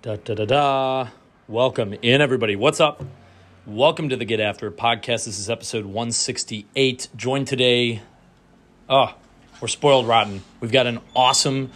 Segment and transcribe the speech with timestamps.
[0.00, 1.08] Da da da da.
[1.48, 2.54] Welcome in, everybody.
[2.54, 3.02] What's up?
[3.66, 5.24] Welcome to the Get After podcast.
[5.24, 7.08] This is episode 168.
[7.16, 8.02] Joined today.
[8.88, 9.12] Oh,
[9.60, 10.44] we're spoiled rotten.
[10.60, 11.72] We've got an awesome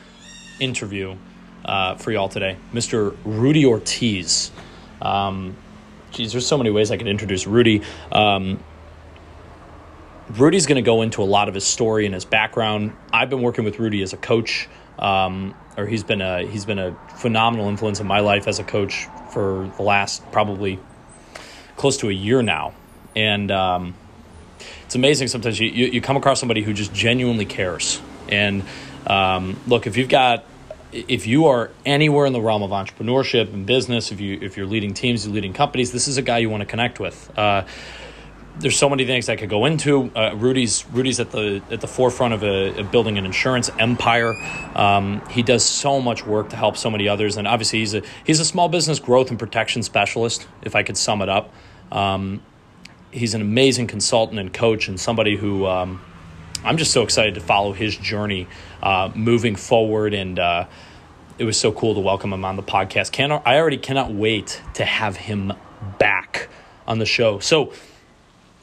[0.61, 1.17] interview
[1.65, 2.59] uh, for y'all today.
[2.73, 3.17] Mr.
[3.25, 4.53] Rudy Ortiz.
[5.01, 5.57] Um,
[6.13, 7.83] geez, there's so many ways I could introduce Rudy.
[8.13, 8.63] Um,
[10.31, 12.93] Rudy's going to go into a lot of his story and his background.
[13.13, 14.69] I've been working with Rudy as a coach,
[14.99, 18.65] um, or he's been a he's been a phenomenal influence in my life as a
[18.65, 20.79] coach for the last probably
[21.77, 22.75] close to a year now,
[23.17, 23.95] and um,
[24.85, 25.29] it's amazing.
[25.29, 28.01] Sometimes you, you, you come across somebody who just genuinely cares.
[28.29, 28.63] And
[29.07, 30.45] um, look, if you've got
[30.93, 34.67] if you are anywhere in the realm of entrepreneurship and business, if you if you're
[34.67, 37.31] leading teams, you're leading companies, this is a guy you want to connect with.
[37.37, 37.65] Uh,
[38.59, 40.11] there's so many things I could go into.
[40.15, 44.35] Uh, Rudy's Rudy's at the at the forefront of, a, of building an insurance empire.
[44.75, 48.03] Um, he does so much work to help so many others, and obviously he's a
[48.25, 50.47] he's a small business growth and protection specialist.
[50.63, 51.53] If I could sum it up,
[51.91, 52.43] um,
[53.11, 56.01] he's an amazing consultant and coach, and somebody who um,
[56.65, 58.47] I'm just so excited to follow his journey
[58.83, 60.15] uh, moving forward.
[60.15, 60.67] And uh,
[61.39, 63.13] it was so cool to welcome him on the podcast.
[63.13, 65.53] Can I already cannot wait to have him
[65.99, 66.49] back
[66.87, 67.39] on the show.
[67.39, 67.73] So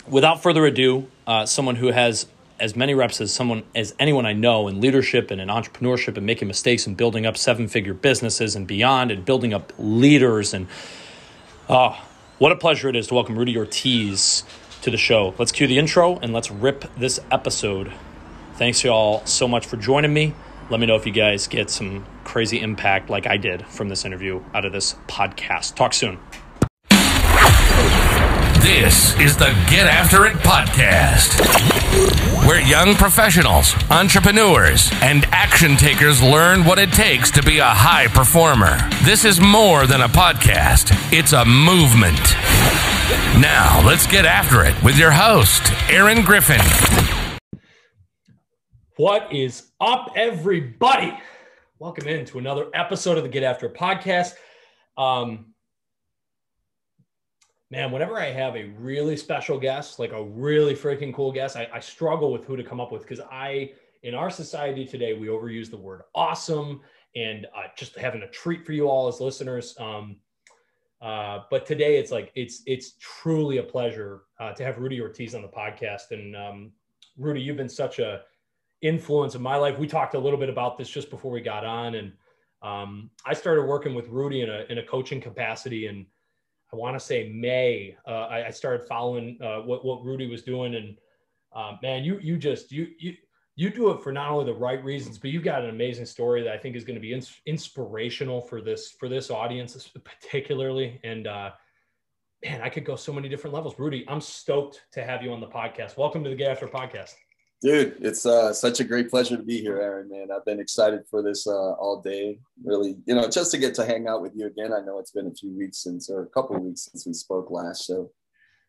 [0.09, 2.25] without further ado, uh, someone who has
[2.59, 6.25] as many reps as someone as anyone I know in leadership and in entrepreneurship and
[6.25, 10.67] making mistakes and building up seven figure businesses and beyond and building up leaders and
[11.69, 12.01] oh,
[12.37, 14.43] what a pleasure it is to welcome Rudy Ortiz
[14.81, 15.33] to the show.
[15.37, 17.91] Let's cue the intro and let's rip this episode.
[18.55, 20.33] Thanks y'all so much for joining me.
[20.69, 24.05] Let me know if you guys get some crazy impact like I did from this
[24.05, 25.75] interview out of this podcast.
[25.75, 26.19] Talk soon.
[28.61, 31.39] This is the Get After It podcast,
[32.45, 38.07] where young professionals, entrepreneurs, and action takers learn what it takes to be a high
[38.07, 38.77] performer.
[39.03, 42.19] This is more than a podcast, it's a movement.
[43.41, 46.59] Now, let's get after it with your host, Aaron Griffin.
[48.97, 51.17] What is up, everybody?
[51.79, 54.33] Welcome into another episode of the Get After It podcast.
[54.97, 55.53] Um,
[57.71, 61.67] man, whenever I have a really special guest, like a really freaking cool guest, I,
[61.73, 65.27] I struggle with who to come up with because I, in our society today, we
[65.27, 66.81] overuse the word awesome
[67.15, 69.75] and uh, just having a treat for you all as listeners.
[69.79, 70.17] Um,
[71.01, 75.33] uh, but today it's like it's it's truly a pleasure uh, to have Rudy Ortiz
[75.33, 76.11] on the podcast.
[76.11, 76.71] And um,
[77.17, 78.23] Rudy, you've been such a
[78.81, 79.77] influence in my life.
[79.77, 82.11] We talked a little bit about this just before we got on, and
[82.61, 86.05] um, I started working with Rudy in a in a coaching capacity and
[86.71, 90.43] I want to say May, uh, I, I, started following uh, what, what Rudy was
[90.43, 90.75] doing.
[90.75, 90.97] And
[91.55, 93.15] um, man, you, you just, you, you,
[93.55, 96.43] you do it for not only the right reasons, but you've got an amazing story
[96.43, 100.99] that I think is going to be ins- inspirational for this, for this audience particularly.
[101.03, 101.51] And uh,
[102.43, 103.77] man, I could go so many different levels.
[103.79, 105.97] Rudy, I'm stoked to have you on the podcast.
[105.97, 107.13] Welcome to the Get After podcast.
[107.61, 110.09] Dude, it's uh, such a great pleasure to be here, Aaron.
[110.09, 112.39] Man, I've been excited for this uh, all day.
[112.63, 114.71] Really, you know, just to get to hang out with you again.
[114.71, 117.11] I know it's been a few weeks since, or a couple of weeks since we
[117.11, 117.85] spoke last.
[117.85, 118.11] So,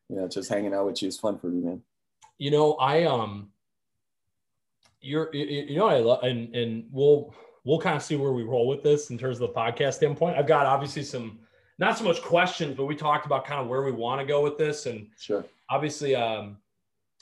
[0.08, 1.82] you know, just hanging out with you is fun for me, man.
[2.38, 3.52] You know, I um,
[5.00, 8.42] you're, you, you know, I love, and and we'll we'll kind of see where we
[8.42, 10.36] roll with this in terms of the podcast standpoint.
[10.36, 11.38] I've got obviously some
[11.78, 14.42] not so much questions, but we talked about kind of where we want to go
[14.42, 16.56] with this, and sure, obviously, um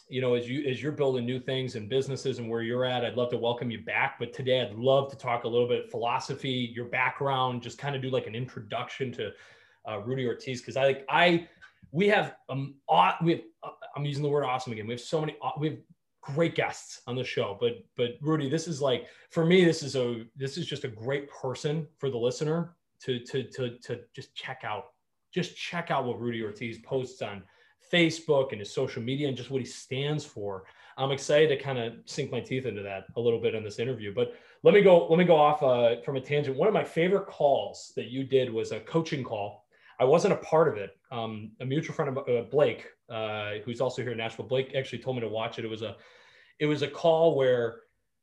[0.09, 3.05] you know, as you as you're building new things and businesses and where you're at,
[3.05, 4.19] I'd love to welcome you back.
[4.19, 8.03] But today, I'd love to talk a little bit philosophy, your background, just kind of
[8.03, 9.33] do like an introduction to
[9.89, 11.49] uh, Rudy Ortiz because I like I
[11.93, 14.87] we have um aw, we have uh, I'm using the word awesome again.
[14.87, 15.79] We have so many we have
[16.23, 19.95] great guests on the show, but but Rudy, this is like for me, this is
[19.95, 24.35] a this is just a great person for the listener to to to to just
[24.35, 24.87] check out.
[25.35, 27.43] Just check out what Rudy Ortiz posts on
[27.91, 30.65] Facebook and his social media and just what he stands for.
[30.97, 33.78] I'm excited to kind of sink my teeth into that a little bit in this
[33.78, 34.12] interview.
[34.12, 34.34] But
[34.65, 35.06] let me go.
[35.06, 36.56] Let me go off uh, from a tangent.
[36.56, 39.65] One of my favorite calls that you did was a coaching call.
[40.01, 40.97] I wasn't a part of it.
[41.10, 44.98] Um, a mutual friend of uh, Blake, uh, who's also here in Nashville, Blake actually
[44.98, 45.65] told me to watch it.
[45.65, 45.97] It was a,
[46.59, 47.80] it was a call where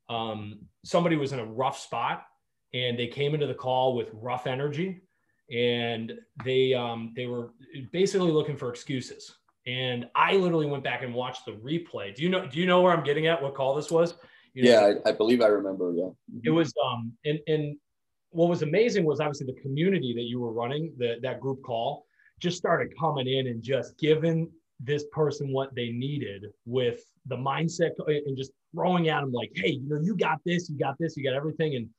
[0.10, 2.26] um, somebody was in a rough spot
[2.74, 5.02] and they came into the call with rough energy
[5.52, 6.14] and
[6.44, 7.52] they um, they were
[7.92, 9.36] basically looking for excuses
[9.68, 12.14] and I literally went back and watched the replay.
[12.16, 12.46] Do you know?
[12.48, 13.42] Do you know where I'm getting at?
[13.42, 14.16] What call this was?
[14.54, 15.94] You know, yeah, I, I, believe I remember.
[15.96, 16.10] Yeah,
[16.44, 16.74] it was.
[16.86, 17.76] Um, and and
[18.30, 22.06] what was amazing was obviously the community that you were running, the, that group call,
[22.40, 27.92] just started coming in and just giving this person what they needed with the mindset
[28.08, 31.16] and just throwing at them like, hey, you know, you got this, you got this,
[31.16, 31.76] you got everything.
[31.76, 31.90] And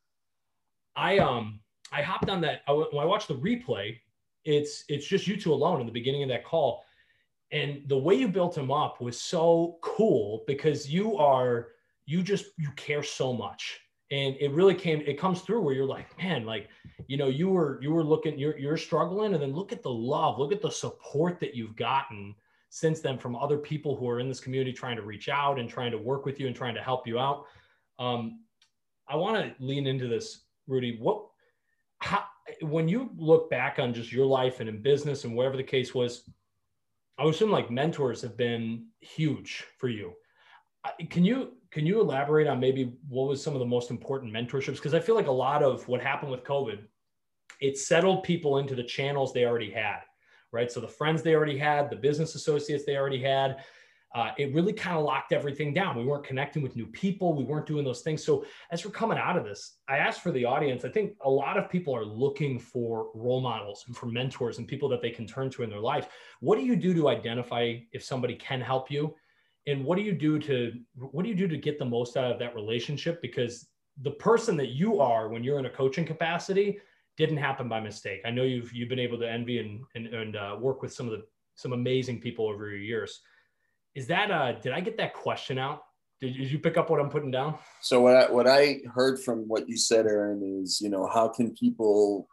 [0.95, 1.61] I um
[1.93, 2.63] I hopped on that.
[2.69, 3.97] I, when I watched the replay,
[4.45, 6.85] it's it's just you two alone in the beginning of that call,
[7.53, 11.69] and the way you built him up was so cool because you are
[12.07, 13.81] you just you care so much.
[14.11, 16.69] And it really came it comes through where you're like man like
[17.09, 19.35] you know you were you were looking you're you're struggling.
[19.35, 22.35] And then look at the love look at the support that you've gotten
[22.71, 25.69] since then from other people who are in this community trying to reach out and
[25.69, 27.45] trying to work with you and trying to help you out.
[27.99, 28.41] Um,
[29.09, 30.99] i want to lean into this rudy.
[31.01, 31.27] What
[31.99, 32.25] how
[32.61, 35.95] when you look back on just your life and in business and wherever the case
[35.95, 36.29] was
[37.19, 40.13] i would assume like mentors have been huge for you
[41.11, 44.77] can you can you elaborate on maybe what was some of the most important mentorships?
[44.77, 46.79] Because I feel like a lot of what happened with COVID,
[47.61, 50.01] it settled people into the channels they already had,
[50.53, 50.71] right?
[50.73, 53.63] So the friends they already had, the business associates they already had,
[54.17, 55.97] uh, it really kind of locked everything down.
[55.97, 57.35] We weren't connecting with new people.
[57.35, 58.25] We weren't doing those things.
[58.25, 60.85] So as we're coming out of this, I asked for the audience.
[60.85, 64.67] I think a lot of people are looking for role models and for mentors and
[64.67, 66.09] people that they can turn to in their life.
[66.41, 69.15] What do you do to identify if somebody can help you?
[69.67, 72.31] and what do you do to what do you do to get the most out
[72.31, 73.69] of that relationship because
[74.03, 76.79] the person that you are when you're in a coaching capacity
[77.17, 80.37] didn't happen by mistake i know you've you've been able to envy and and, and
[80.37, 81.25] uh, work with some of the
[81.55, 83.21] some amazing people over your years
[83.97, 85.83] is that uh did i get that question out
[86.21, 89.21] did, did you pick up what i'm putting down so what I, what I heard
[89.21, 92.29] from what you said aaron is you know how can people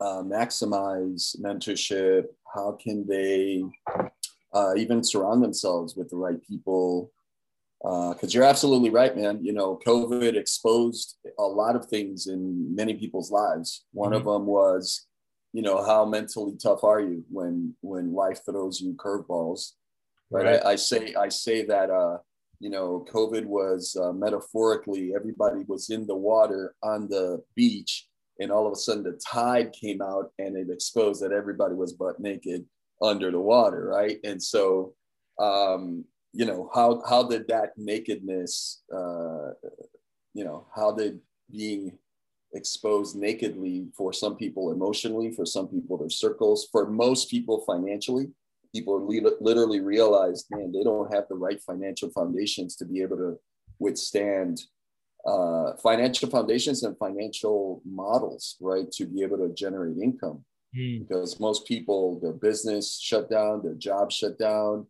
[0.00, 3.64] uh, maximize mentorship how can they
[4.56, 7.12] uh, even surround themselves with the right people.
[7.82, 9.44] Because uh, you're absolutely right, man.
[9.44, 13.84] You know, COVID exposed a lot of things in many people's lives.
[13.92, 14.16] One mm-hmm.
[14.16, 15.06] of them was,
[15.52, 19.72] you know, how mentally tough are you when when life throws you curveballs?
[20.30, 20.44] Right.
[20.44, 20.66] right.
[20.66, 22.18] I, I, say I say that uh,
[22.58, 28.08] you know, COVID was uh, metaphorically everybody was in the water on the beach,
[28.40, 31.92] and all of a sudden the tide came out and it exposed that everybody was
[31.92, 32.64] butt naked
[33.02, 34.18] under the water, right?
[34.24, 34.94] And so,
[35.38, 39.50] um, you know, how how did that nakedness, uh,
[40.32, 41.20] you know, how did
[41.50, 41.98] being
[42.54, 48.28] exposed nakedly for some people emotionally, for some people their circles, for most people financially,
[48.76, 48.96] people
[49.40, 53.38] literally realized, man, they don't have the right financial foundations to be able to
[53.78, 54.54] withstand
[55.26, 60.44] uh, financial foundations and financial models, right, to be able to generate income
[60.76, 61.00] mm.
[61.00, 64.86] because most people, their business shut down, their job shut down.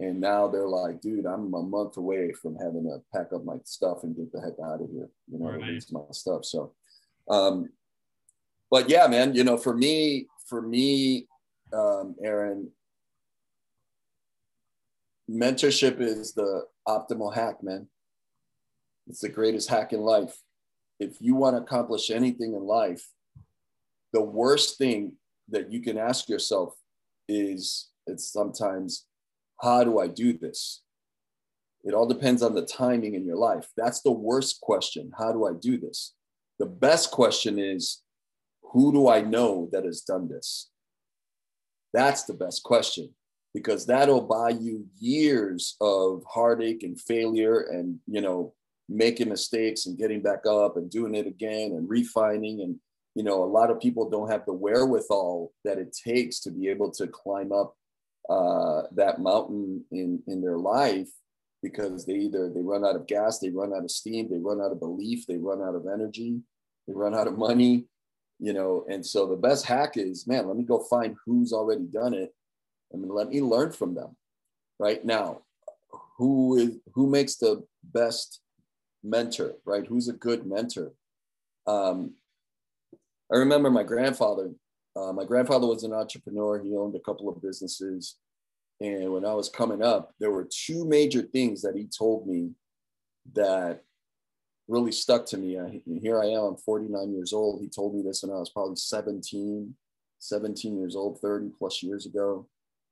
[0.00, 3.56] And now they're like, dude, I'm a month away from having to pack up my
[3.64, 5.84] stuff and get the heck out of here, you know, right.
[5.90, 6.44] my stuff.
[6.44, 6.72] So,
[7.28, 7.68] um,
[8.70, 11.26] but yeah, man, you know, for me, for me,
[11.72, 12.70] um, Aaron,
[15.30, 17.88] mentorship is the optimal hack, man.
[19.06, 20.36] It's the greatest hack in life.
[20.98, 23.06] If you want to accomplish anything in life,
[24.12, 25.12] the worst thing
[25.48, 26.74] that you can ask yourself
[27.28, 29.06] is it's sometimes
[29.60, 30.82] how do i do this?
[31.84, 33.68] It all depends on the timing in your life.
[33.76, 35.12] That's the worst question.
[35.16, 36.14] How do i do this?
[36.58, 38.02] The best question is
[38.72, 40.70] who do i know that has done this?
[41.92, 43.14] That's the best question
[43.54, 48.52] because that'll buy you years of heartache and failure and you know
[48.88, 52.78] making mistakes and getting back up and doing it again and refining and
[53.18, 56.68] you know, a lot of people don't have the wherewithal that it takes to be
[56.68, 57.74] able to climb up
[58.30, 61.08] uh, that mountain in in their life
[61.60, 64.60] because they either they run out of gas, they run out of steam, they run
[64.60, 66.40] out of belief, they run out of energy,
[66.86, 67.86] they run out of money,
[68.38, 68.84] you know.
[68.88, 72.32] And so the best hack is, man, let me go find who's already done it,
[72.92, 74.16] and let me learn from them.
[74.78, 75.42] Right now,
[76.16, 78.40] who is who makes the best
[79.02, 79.54] mentor?
[79.64, 79.86] Right?
[79.86, 80.92] Who's a good mentor?
[81.66, 82.14] Um,
[83.32, 84.50] I remember my grandfather.
[84.96, 86.60] Uh, my grandfather was an entrepreneur.
[86.62, 88.16] He owned a couple of businesses.
[88.80, 92.52] And when I was coming up, there were two major things that he told me
[93.34, 93.82] that
[94.68, 95.58] really stuck to me.
[95.58, 97.60] I, here I am, I'm 49 years old.
[97.60, 99.74] He told me this when I was probably 17,
[100.18, 102.46] 17 years old, 30 plus years ago.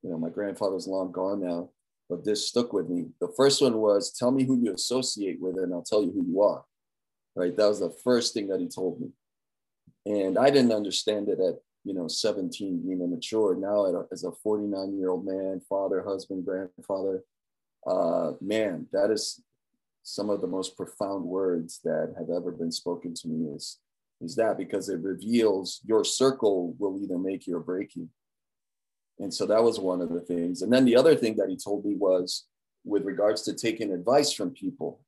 [0.07, 1.71] You know, my grandfather's long gone now,
[2.09, 3.07] but this stuck with me.
[3.21, 6.25] The first one was tell me who you associate with, and I'll tell you who
[6.25, 6.65] you are.
[7.35, 7.57] Right.
[7.57, 9.09] That was the first thing that he told me.
[10.07, 13.57] And I didn't understand it at, you know, 17 being immature.
[13.57, 17.25] Now as a 49 year old man, father, husband, grandfather,
[17.85, 19.43] uh, man, that is
[20.05, 23.81] some of the most profound words that have ever been spoken to me is,
[24.21, 28.09] is that because it reveals your circle will either make you or break you.
[29.19, 30.63] And so that was one of the things.
[30.63, 32.45] And then the other thing that he told me was
[32.85, 35.01] with regards to taking advice from people.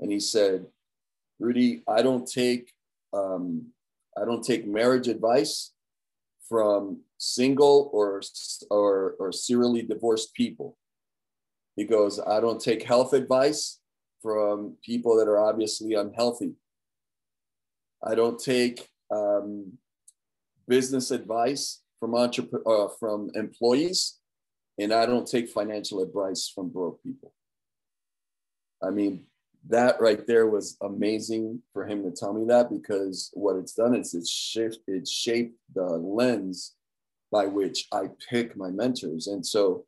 [0.00, 0.66] And he said,
[1.38, 2.72] Rudy, I don't take
[3.12, 3.66] um,
[4.20, 5.72] I don't take marriage advice
[6.48, 8.20] from single or,
[8.70, 10.76] or, or serially divorced people.
[11.76, 13.78] He goes, I don't take health advice
[14.20, 16.54] from people that are obviously unhealthy.
[18.04, 19.78] I don't take um,
[20.66, 24.18] business advice from entrep- uh, from employees,
[24.78, 27.32] and I don't take financial advice from broke people.
[28.82, 29.26] I mean,
[29.68, 33.94] that right there was amazing for him to tell me that because what it's done
[33.94, 36.74] is it's shift it's shaped the lens
[37.30, 39.28] by which I pick my mentors.
[39.28, 39.84] And so,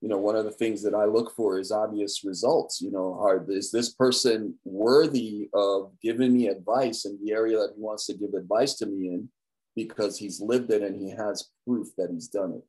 [0.00, 2.80] you know, one of the things that I look for is obvious results.
[2.80, 7.72] You know, are is this person worthy of giving me advice in the area that
[7.74, 9.28] he wants to give advice to me in
[9.86, 12.64] because he's lived it and he has proof that he's done it.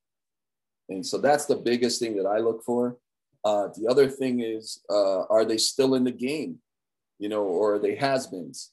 [0.93, 2.97] And so that's the biggest thing that I look for.
[3.45, 6.59] Uh, the other thing is, uh, are they still in the game?
[7.19, 8.71] You know, or are they has-beens?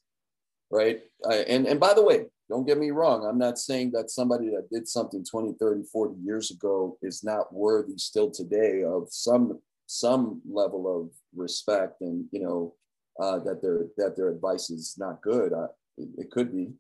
[0.71, 1.03] Right.
[1.25, 3.25] Uh, and and by the way, don't get me wrong.
[3.25, 7.53] I'm not saying that somebody that did something 20, 30, 40 years ago is not
[7.53, 12.75] worthy still today of some some level of respect and you know
[13.21, 15.53] uh, that their that their advice is not good.
[15.97, 16.73] It, it, could be.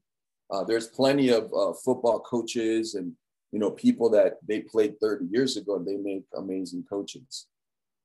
[0.50, 3.12] Uh, there's plenty of uh, football coaches and
[3.52, 7.46] you know people that they played 30 years ago and they make amazing coaches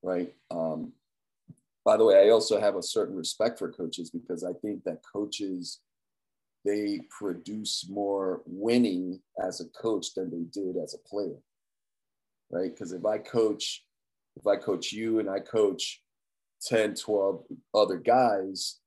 [0.03, 0.33] right?
[0.49, 0.93] Um,
[1.83, 5.01] by the way, I also have a certain respect for coaches because I think that
[5.11, 5.79] coaches
[6.63, 11.37] they produce more winning as a coach than they did as a player,
[12.51, 12.71] right?
[12.71, 13.83] Because if I coach,
[14.35, 16.03] if I coach you and I coach
[16.67, 17.43] 10, 12
[17.73, 18.80] other guys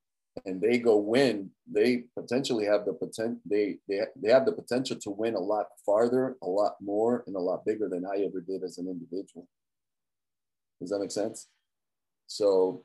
[0.45, 4.97] and they go win, they potentially have the potential, they, they, they have the potential
[4.97, 8.41] to win a lot farther, a lot more, and a lot bigger than I ever
[8.41, 9.47] did as an individual.
[10.81, 11.49] Does that make sense?
[12.27, 12.85] So,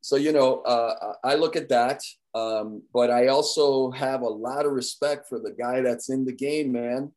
[0.00, 2.02] so you know, uh, I look at that,
[2.34, 6.32] um, but I also have a lot of respect for the guy that's in the
[6.32, 7.12] game, man.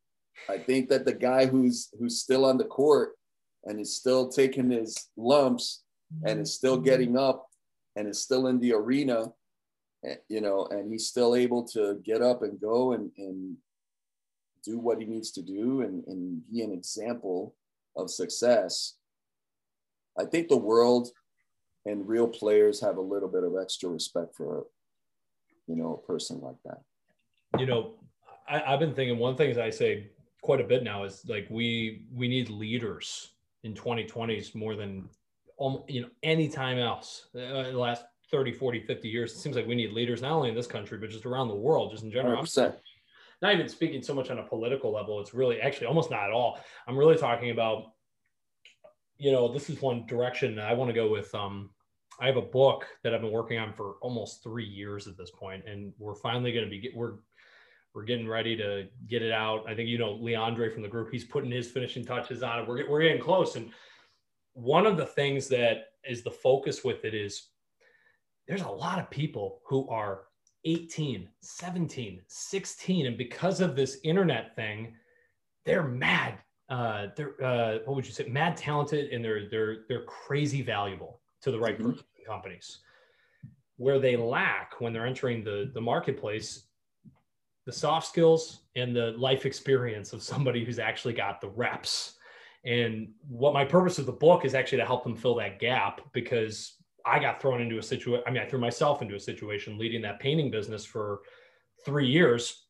[0.49, 3.13] I think that the guy who's who's still on the court
[3.65, 5.83] and is still taking his lumps
[6.23, 7.46] and is still getting up
[7.97, 9.33] and is still in the arena,
[10.05, 13.57] eh, you know, and he's still able to get up and go and, and
[14.63, 17.55] do what he needs to do and, and be an example
[17.95, 18.97] of success
[20.17, 21.09] I think the world
[21.85, 24.65] and real players have a little bit of extra respect for,
[25.67, 26.81] you know, a person like that.
[27.59, 27.93] You know,
[28.49, 30.09] I, have been thinking one thing is I say
[30.41, 33.31] quite a bit now is like we we need leaders
[33.63, 35.09] in 2020s more than
[35.87, 37.27] you know any time else.
[37.35, 40.49] Uh, the last 30, 40, 50 years, it seems like we need leaders not only
[40.49, 42.43] in this country but just around the world, just in general.
[42.43, 42.75] 100%.
[43.41, 45.19] Not even speaking so much on a political level.
[45.19, 46.59] It's really actually almost not at all.
[46.87, 47.91] I'm really talking about
[49.17, 51.33] you know, this is one direction I want to go with.
[51.33, 51.71] Um,
[52.19, 55.31] I have a book that I've been working on for almost three years at this
[55.31, 57.15] point, and we're finally going to be we're
[57.93, 59.63] we're getting ready to get it out.
[59.67, 62.67] I think you know Leandre from the group; he's putting his finishing touches on it.
[62.67, 63.71] We're we're getting close, and
[64.57, 67.49] one of the things that is the focus with it is
[68.47, 70.23] there's a lot of people who are
[70.65, 74.93] 18, 17, 16, and because of this internet thing,
[75.65, 80.03] they're mad uh, they're uh, what would you say, mad talented, and they're they're they're
[80.03, 81.91] crazy valuable to the right mm-hmm.
[82.25, 82.79] companies.
[83.77, 86.65] Where they lack when they're entering the the marketplace,
[87.65, 92.16] the soft skills and the life experience of somebody who's actually got the reps.
[92.67, 96.01] And what my purpose of the book is actually to help them fill that gap
[96.11, 98.23] because I got thrown into a situation.
[98.27, 101.21] I mean, I threw myself into a situation leading that painting business for
[101.85, 102.65] three years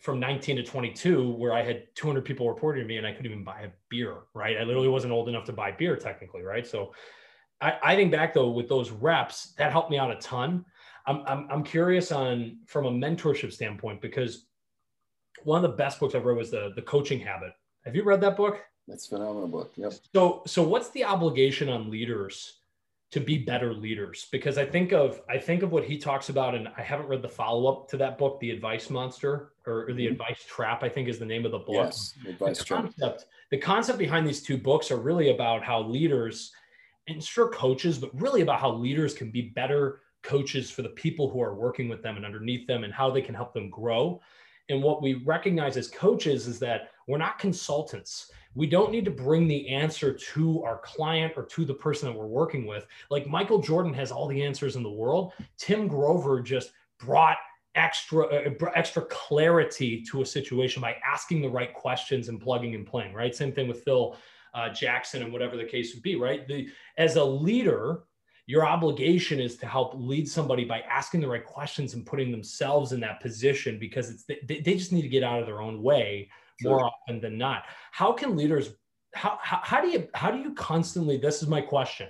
[0.00, 3.30] from 19 to 22 where I had 200 people reporting to me and I couldn't
[3.30, 4.56] even buy a beer, right?
[4.56, 6.66] I literally wasn't old enough to buy beer technically, right?
[6.66, 6.92] So
[7.60, 10.64] I, I think back though with those reps, that helped me out a ton.
[11.06, 14.46] I'm, I'm, I'm curious on from a mentorship standpoint because
[15.44, 17.52] one of the best books I've read was the the coaching habit.
[17.84, 18.60] Have you read that book?
[18.88, 19.72] That's a phenomenal book.
[19.76, 19.92] Yep.
[20.14, 22.58] So so what's the obligation on leaders
[23.10, 26.54] to be better leaders because i think of i think of what he talks about
[26.54, 30.04] and i haven't read the follow-up to that book the advice monster or, or the
[30.04, 30.12] mm-hmm.
[30.12, 33.20] advice trap i think is the name of the book yes, advice the concept, trap.
[33.50, 36.52] the concept behind these two books are really about how leaders
[37.08, 41.30] and sure coaches but really about how leaders can be better coaches for the people
[41.30, 44.20] who are working with them and underneath them and how they can help them grow
[44.68, 49.10] and what we recognize as coaches is that we're not consultants we don't need to
[49.12, 52.86] bring the answer to our client or to the person that we're working with.
[53.08, 55.32] Like Michael Jordan has all the answers in the world.
[55.58, 57.36] Tim Grover just brought
[57.76, 62.84] extra uh, extra clarity to a situation by asking the right questions and plugging and
[62.84, 63.14] playing.
[63.14, 63.32] Right.
[63.32, 64.16] Same thing with Phil
[64.54, 66.16] uh, Jackson and whatever the case would be.
[66.16, 66.48] Right.
[66.48, 68.00] The as a leader,
[68.48, 72.92] your obligation is to help lead somebody by asking the right questions and putting themselves
[72.92, 75.82] in that position because it's they, they just need to get out of their own
[75.82, 76.30] way
[76.62, 76.70] sure.
[76.70, 77.64] more often than not.
[77.92, 78.70] How can leaders
[79.14, 82.08] how, how, how do you how do you constantly this is my question.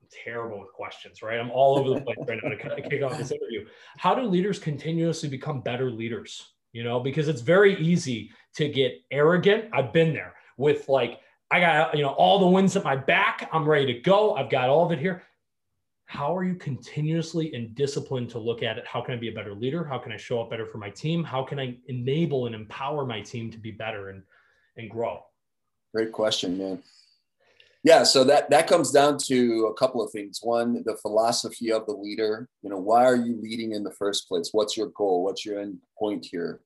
[0.00, 1.40] I'm terrible with questions right?
[1.40, 3.66] I'm all over the place right now to kick off this interview.
[3.98, 6.52] How do leaders continuously become better leaders?
[6.72, 9.70] You know because it's very easy to get arrogant.
[9.72, 11.18] I've been there with like
[11.50, 13.48] I got, you know, all the wins at my back.
[13.52, 14.34] I'm ready to go.
[14.34, 15.22] I've got all of it here.
[16.06, 18.86] How are you continuously in discipline to look at it?
[18.86, 19.84] How can I be a better leader?
[19.84, 21.24] How can I show up better for my team?
[21.24, 24.22] How can I enable and empower my team to be better and,
[24.76, 25.24] and grow?
[25.94, 26.82] Great question, man.
[27.82, 30.40] Yeah, so that that comes down to a couple of things.
[30.42, 32.48] One, the philosophy of the leader.
[32.62, 34.48] You know, why are you leading in the first place?
[34.50, 35.22] What's your goal?
[35.22, 36.60] What's your end point here?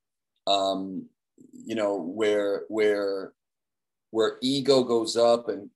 [0.47, 1.07] Um,
[1.53, 3.33] you know, where where
[4.11, 5.71] where ego goes up and,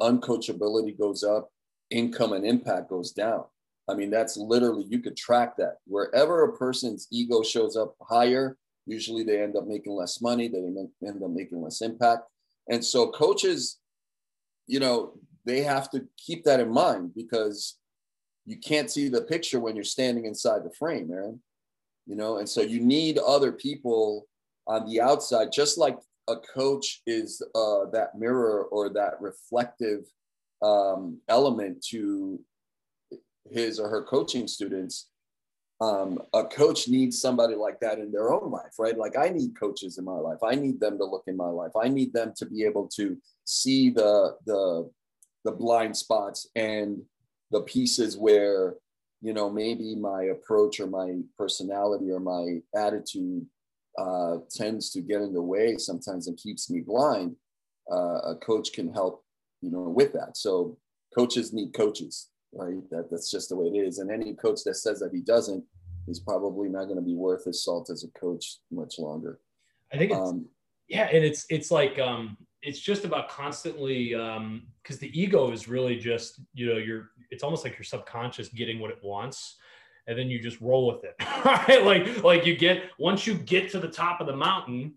[0.00, 1.50] uncoachability goes up,
[1.90, 3.44] income and impact goes down.
[3.88, 5.76] I mean, that's literally, you could track that.
[5.86, 8.56] Wherever a person's ego shows up higher,
[8.86, 12.22] usually they end up making less money, they end up making less impact.
[12.70, 13.78] And so, coaches,
[14.66, 17.76] you know, they have to keep that in mind because
[18.46, 21.40] you can't see the picture when you're standing inside the frame, man.
[22.06, 24.26] You know, and so you need other people
[24.66, 30.04] on the outside, just like a coach is uh, that mirror or that reflective
[30.62, 32.40] um, element to
[33.50, 35.08] his or her coaching students
[35.80, 38.98] um, a coach needs somebody like that in their own life right?
[38.98, 40.38] Like i need coaches in my life.
[40.42, 41.72] I need them to look in my life.
[41.80, 44.90] I need them to be able to see the the
[45.44, 47.02] the blind spots and
[47.50, 48.74] the pieces where
[49.22, 53.46] you know maybe my approach or my personality or my attitude
[53.98, 57.34] uh, tends to get in the way sometimes and keeps me blind,
[57.90, 59.24] uh, a coach can help,
[59.60, 60.36] you know, with that.
[60.36, 60.78] So
[61.14, 62.88] coaches need coaches, right?
[62.90, 63.98] That, that's just the way it is.
[63.98, 65.64] And any coach that says that he doesn't
[66.06, 69.40] is probably not going to be worth his salt as a coach much longer.
[69.92, 70.46] I think it's, um,
[70.88, 71.08] yeah.
[71.12, 75.96] And it's, it's like, um, it's just about constantly, um, cause the ego is really
[75.96, 79.56] just, you know, you're, it's almost like your subconscious getting what it wants
[80.08, 81.14] and then you just roll with it.
[81.44, 81.84] right?
[81.84, 84.94] Like like you get once you get to the top of the mountain,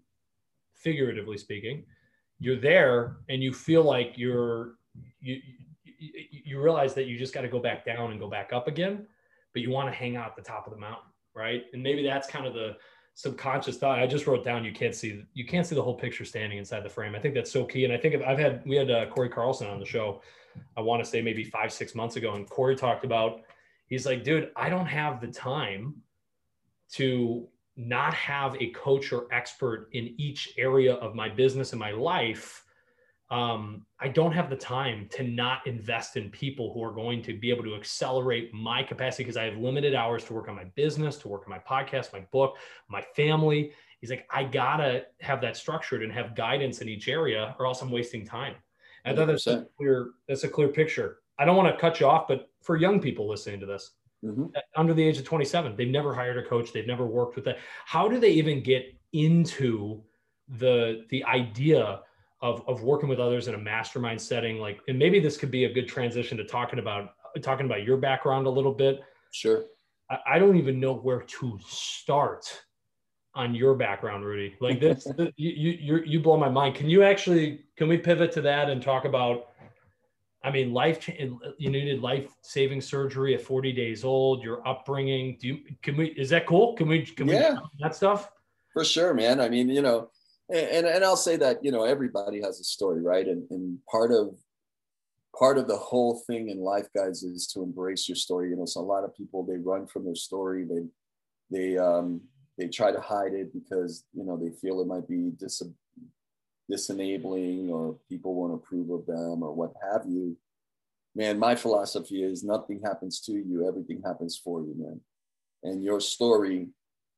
[0.73, 1.83] figuratively speaking,
[2.39, 4.75] you're there and you feel like you're
[5.19, 5.39] you
[5.99, 8.67] you, you realize that you just got to go back down and go back up
[8.67, 9.05] again,
[9.53, 11.65] but you want to hang out at the top of the mountain, right?
[11.73, 12.77] And maybe that's kind of the
[13.13, 13.99] subconscious thought.
[13.99, 16.83] I just wrote down you can't see you can't see the whole picture standing inside
[16.83, 17.15] the frame.
[17.15, 17.83] I think that's so key.
[17.83, 20.21] And I think I've had we had uh, Corey Carlson on the show.
[20.77, 23.41] I want to say maybe five six months ago, and Corey talked about
[23.91, 25.95] he's like, dude, I don't have the time
[26.93, 31.91] to not have a coach or expert in each area of my business and my
[31.91, 32.63] life.
[33.29, 37.37] Um, I don't have the time to not invest in people who are going to
[37.37, 40.65] be able to accelerate my capacity because I have limited hours to work on my
[40.75, 42.57] business, to work on my podcast, my book,
[42.89, 43.73] my family.
[43.99, 47.81] He's like, I gotta have that structured and have guidance in each area, or else
[47.81, 48.55] I'm wasting time.
[49.05, 51.20] I thought that's a clear that's a clear picture.
[51.41, 53.91] I don't want to cut you off, but for young people listening to this,
[54.23, 54.45] mm-hmm.
[54.75, 57.57] under the age of 27, they've never hired a coach, they've never worked with that.
[57.85, 60.03] How do they even get into
[60.59, 62.01] the the idea
[62.41, 64.59] of of working with others in a mastermind setting?
[64.59, 67.97] Like, and maybe this could be a good transition to talking about talking about your
[67.97, 69.01] background a little bit.
[69.31, 69.65] Sure.
[70.11, 72.45] I, I don't even know where to start
[73.33, 74.55] on your background, Rudy.
[74.59, 76.75] Like this, you you you blow my mind.
[76.75, 79.47] Can you actually can we pivot to that and talk about
[80.43, 84.43] I mean, life you needed life saving surgery at 40 days old.
[84.43, 85.37] Your upbringing.
[85.39, 86.07] Do you can we?
[86.07, 86.75] Is that cool?
[86.75, 87.05] Can we?
[87.05, 87.53] Can yeah.
[87.53, 87.59] we?
[87.79, 88.29] That stuff.
[88.73, 89.39] For sure, man.
[89.39, 90.09] I mean, you know,
[90.49, 93.27] and and I'll say that you know everybody has a story, right?
[93.27, 94.35] And and part of
[95.37, 98.49] part of the whole thing in life, guys, is to embrace your story.
[98.49, 100.65] You know, so a lot of people they run from their story.
[100.65, 100.87] They
[101.51, 102.21] they um
[102.57, 105.63] they try to hide it because you know they feel it might be dis-
[106.69, 110.37] disenabling or people won't approve of them or what have you
[111.15, 114.99] man my philosophy is nothing happens to you everything happens for you man.
[115.63, 116.69] And your story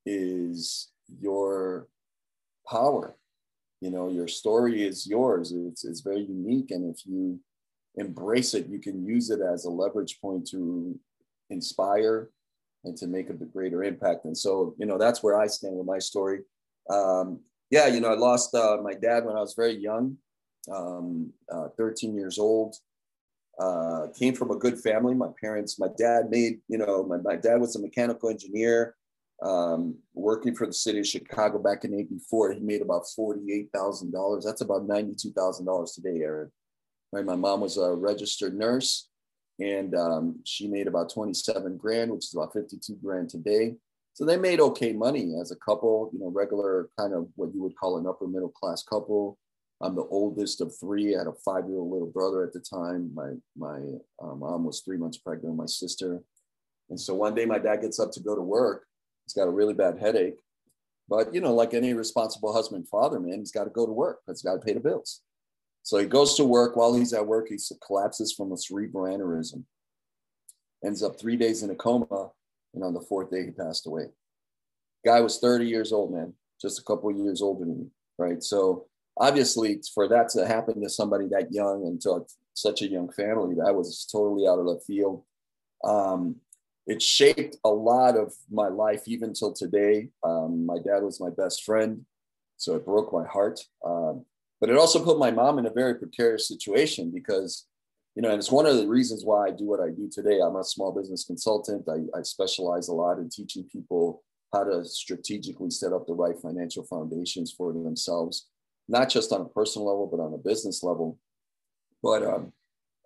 [0.05, 1.87] is your
[2.69, 3.15] power.
[3.79, 5.51] You know your story is yours.
[5.51, 6.71] It's, it's very unique.
[6.71, 7.39] And if you
[7.95, 10.97] embrace it you can use it as a leverage point to
[11.49, 12.29] inspire
[12.85, 14.25] and to make a greater impact.
[14.25, 16.39] And so you know that's where i stand with my story.
[16.89, 17.39] Um,
[17.73, 20.17] yeah, you know, I lost uh, my dad when I was very young,
[20.71, 22.75] um, uh, 13 years old.
[23.59, 25.15] Uh, came from a good family.
[25.15, 28.95] My parents, my dad made, you know, my, my dad was a mechanical engineer
[29.41, 32.53] um, working for the city of Chicago back in 84.
[32.53, 34.43] He made about $48,000.
[34.43, 36.51] That's about $92,000 today, Aaron.
[37.11, 37.25] Right.
[37.25, 39.09] My mom was a registered nurse.
[39.59, 43.77] and um, she made about 27 grand, which is about 52 grand today.
[44.13, 47.61] So they made okay money as a couple, you know, regular kind of what you
[47.63, 49.39] would call an upper middle class couple.
[49.81, 51.15] I'm the oldest of three.
[51.15, 53.11] I had a five year old little brother at the time.
[53.13, 53.79] My my
[54.21, 56.21] uh, mom was three months pregnant with my sister,
[56.89, 58.85] and so one day my dad gets up to go to work.
[59.25, 60.37] He's got a really bad headache,
[61.09, 64.19] but you know, like any responsible husband, father, man, he's got to go to work.
[64.27, 65.21] He's got to pay the bills.
[65.81, 66.77] So he goes to work.
[66.77, 69.63] While he's at work, he collapses from a cerebral aneurysm.
[70.85, 72.31] Ends up three days in a coma,
[72.73, 74.05] and on the fourth day, he passed away.
[75.05, 78.41] Guy was 30 years old, man, just a couple years older than me, right?
[78.41, 78.85] So
[79.17, 83.55] obviously, for that to happen to somebody that young and to such a young family,
[83.55, 85.23] that was totally out of the field.
[85.83, 86.37] Um,
[86.85, 90.09] it shaped a lot of my life even till today.
[90.23, 92.05] Um, my dad was my best friend,
[92.57, 93.59] so it broke my heart.
[93.85, 94.25] Um,
[94.59, 97.65] but it also put my mom in a very precarious situation because,
[98.15, 100.39] you know, and it's one of the reasons why I do what I do today.
[100.39, 101.87] I'm a small business consultant.
[101.89, 104.23] I, I specialize a lot in teaching people
[104.53, 108.47] how to strategically set up the right financial foundations for themselves,
[108.87, 111.17] not just on a personal level, but on a business level.
[112.03, 112.53] But, um,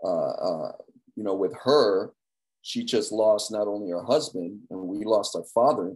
[0.04, 0.72] uh, uh,
[1.16, 2.12] you know, with her,
[2.62, 5.96] she just lost not only her husband, and we lost our father,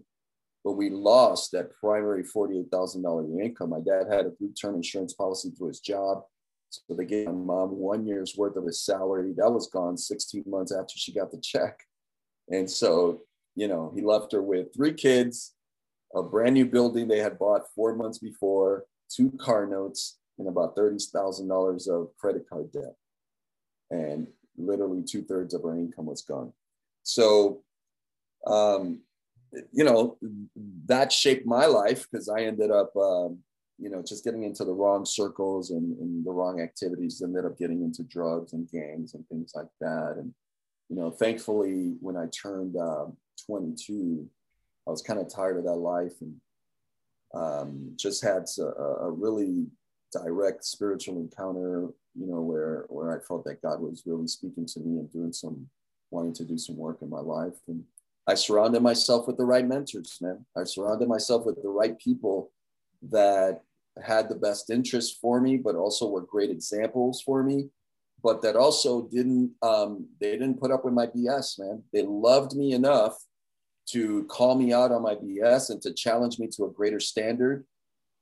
[0.63, 3.71] but we lost that primary $48,000 income.
[3.71, 6.23] My dad had a group term insurance policy through his job.
[6.71, 9.33] So they gave my mom one year's worth of his salary.
[9.35, 11.79] That was gone 16 months after she got the check.
[12.49, 13.21] And so,
[13.55, 15.53] you know, he left her with three kids,
[16.15, 20.75] a brand new building they had bought four months before, two car notes, and about
[20.75, 22.95] $30,000 of credit card debt.
[23.89, 26.53] And literally two thirds of her income was gone.
[27.03, 27.63] So,
[28.47, 29.01] um,
[29.73, 30.17] you know,
[30.85, 33.39] that shaped my life because I ended up, um,
[33.81, 37.57] you know, just getting into the wrong circles and, and, the wrong activities, ended up
[37.57, 40.17] getting into drugs and gangs and things like that.
[40.17, 40.31] And,
[40.89, 43.17] you know, thankfully, when I turned um,
[43.47, 44.29] 22,
[44.87, 46.35] I was kind of tired of that life and
[47.33, 49.65] um, just had a, a really
[50.13, 54.79] direct spiritual encounter, you know, where, where I felt that God was really speaking to
[54.79, 55.67] me and doing some,
[56.11, 57.55] wanting to do some work in my life.
[57.67, 57.83] And,
[58.27, 60.45] I surrounded myself with the right mentors, man.
[60.55, 62.51] I surrounded myself with the right people
[63.09, 63.63] that
[64.03, 67.69] had the best interest for me, but also were great examples for me.
[68.23, 71.83] But that also didn't um, they didn't put up with my BS, man.
[71.91, 73.17] They loved me enough
[73.87, 77.65] to call me out on my BS and to challenge me to a greater standard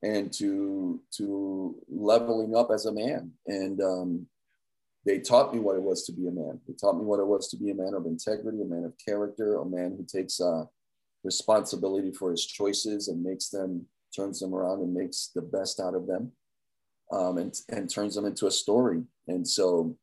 [0.02, 3.32] and to to leveling up as a man.
[3.46, 4.26] And um,
[5.04, 6.60] they taught me what it was to be a man.
[6.66, 8.94] They taught me what it was to be a man of integrity, a man of
[9.02, 10.64] character, a man who takes uh,
[11.24, 15.94] responsibility for his choices and makes them, turns them around and makes the best out
[15.94, 16.32] of them,
[17.12, 19.02] um, and and turns them into a story.
[19.28, 19.96] And so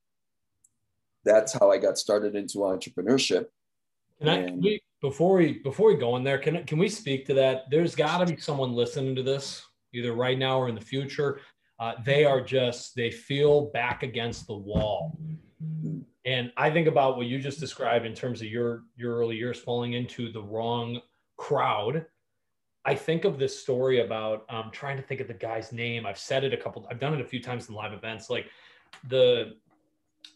[1.23, 3.47] that's how I got started into entrepreneurship.
[4.19, 7.25] Can I, can we, before we before we go in there, can can we speak
[7.27, 7.65] to that?
[7.69, 11.39] There's got to be someone listening to this either right now or in the future
[11.79, 15.17] uh, they are just they feel back against the wall
[16.25, 19.59] and i think about what you just described in terms of your your early years
[19.59, 20.99] falling into the wrong
[21.37, 22.05] crowd
[22.87, 26.17] i think of this story about um, trying to think of the guy's name i've
[26.17, 28.47] said it a couple i've done it a few times in live events like
[29.09, 29.55] the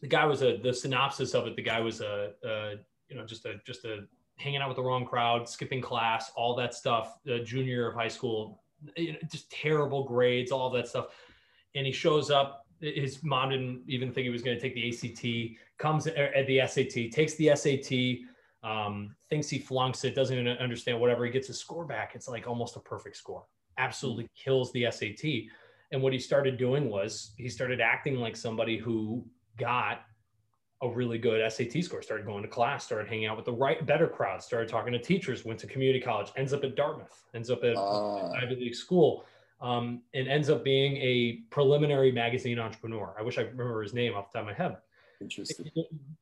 [0.01, 2.73] the guy was a the synopsis of it the guy was a, a
[3.09, 4.05] you know just a just a
[4.37, 8.61] hanging out with the wrong crowd skipping class all that stuff junior of high school
[8.97, 11.07] you know, just terrible grades all that stuff
[11.75, 12.65] and he shows up.
[12.79, 15.57] His mom didn't even think he was going to take the ACT.
[15.77, 18.27] Comes at the SAT, takes the SAT,
[18.63, 21.25] um, thinks he flunks it, doesn't even understand whatever.
[21.25, 22.11] He gets a score back.
[22.15, 23.45] It's like almost a perfect score.
[23.77, 25.49] Absolutely kills the SAT.
[25.91, 29.25] And what he started doing was he started acting like somebody who
[29.57, 30.01] got
[30.83, 33.85] a really good SAT score, started going to class, started hanging out with the right,
[33.85, 37.51] better crowd, started talking to teachers, went to community college, ends up at Dartmouth, ends
[37.51, 38.31] up at uh.
[38.31, 39.25] Ivy League school
[39.61, 43.15] um, and ends up being a preliminary magazine entrepreneur.
[43.17, 44.77] I wish I remember his name off the top of my head.
[45.21, 45.71] Interesting.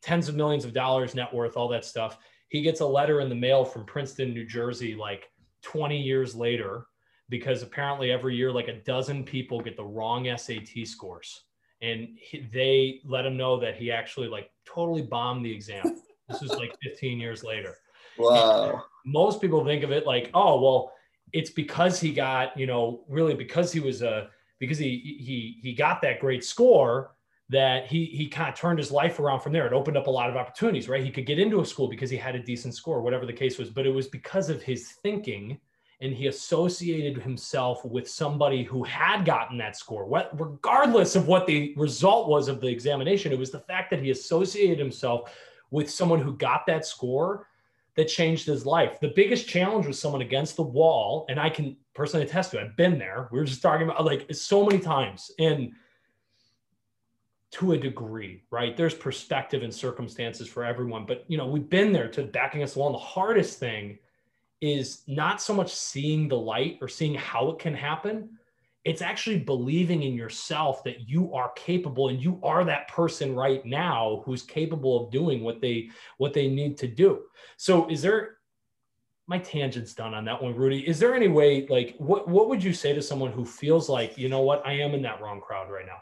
[0.02, 2.18] Tens of millions of dollars net worth, all that stuff.
[2.50, 5.30] He gets a letter in the mail from Princeton, New Jersey, like
[5.62, 6.88] 20 years later,
[7.30, 11.42] because apparently every year, like a dozen people get the wrong SAT scores.
[11.82, 15.84] And he, they let him know that he actually like totally bombed the exam.
[16.30, 17.78] this was like 15 years later.
[18.18, 18.72] Wow.
[18.72, 20.92] And most people think of it like, oh, well,
[21.32, 25.74] it's because he got, you know, really because he was a because he he he
[25.74, 27.12] got that great score
[27.50, 29.66] that he he kind of turned his life around from there.
[29.66, 31.04] It opened up a lot of opportunities, right?
[31.04, 33.58] He could get into a school because he had a decent score, whatever the case
[33.58, 33.70] was.
[33.70, 35.60] But it was because of his thinking,
[36.00, 40.06] and he associated himself with somebody who had gotten that score.
[40.06, 44.02] What, regardless of what the result was of the examination, it was the fact that
[44.02, 45.36] he associated himself
[45.72, 47.48] with someone who got that score
[47.96, 49.00] that changed his life.
[49.00, 52.64] The biggest challenge was someone against the wall, and I can personally attest to it.
[52.64, 53.28] I've been there.
[53.32, 55.32] We were just talking about like so many times.
[55.40, 55.74] And
[57.52, 58.78] to a degree, right?
[58.78, 62.76] There's perspective and circumstances for everyone, but you know, we've been there to backing us
[62.76, 62.92] along.
[62.92, 63.98] The hardest thing
[64.62, 68.30] is not so much seeing the light or seeing how it can happen.
[68.86, 73.66] It's actually believing in yourself that you are capable and you are that person right
[73.66, 77.24] now who's capable of doing what they what they need to do.
[77.58, 78.38] So is there
[79.28, 80.88] my tangent's done on that one, Rudy.
[80.88, 84.18] Is there any way like what what would you say to someone who feels like,
[84.18, 86.02] you know what, I am in that wrong crowd right now?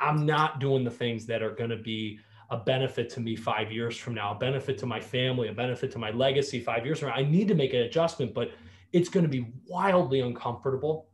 [0.00, 3.70] I'm not doing the things that are going to be a benefit to me five
[3.70, 7.00] years from now, a benefit to my family, a benefit to my legacy five years
[7.00, 7.14] from now.
[7.14, 8.52] I need to make an adjustment, but
[8.92, 11.08] it's going to be wildly uncomfortable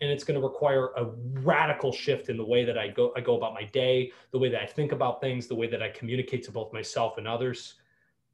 [0.00, 1.06] and it's going to require a
[1.40, 4.48] radical shift in the way that I go I go about my day, the way
[4.48, 7.74] that I think about things, the way that I communicate to both myself and others.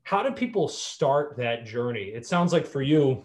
[0.05, 2.13] How do people start that journey?
[2.15, 3.25] It sounds like for you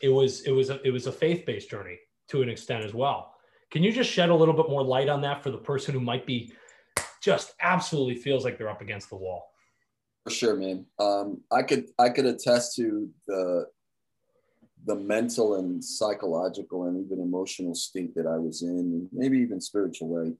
[0.00, 3.35] it was it was a, it was a faith-based journey to an extent as well.
[3.76, 6.00] Can you just shed a little bit more light on that for the person who
[6.00, 6.50] might be
[7.20, 9.50] just absolutely feels like they're up against the wall?
[10.24, 10.86] For sure, man.
[10.98, 13.66] Um, I could I could attest to the
[14.86, 20.08] the mental and psychological and even emotional state that I was in, maybe even spiritual
[20.08, 20.32] way.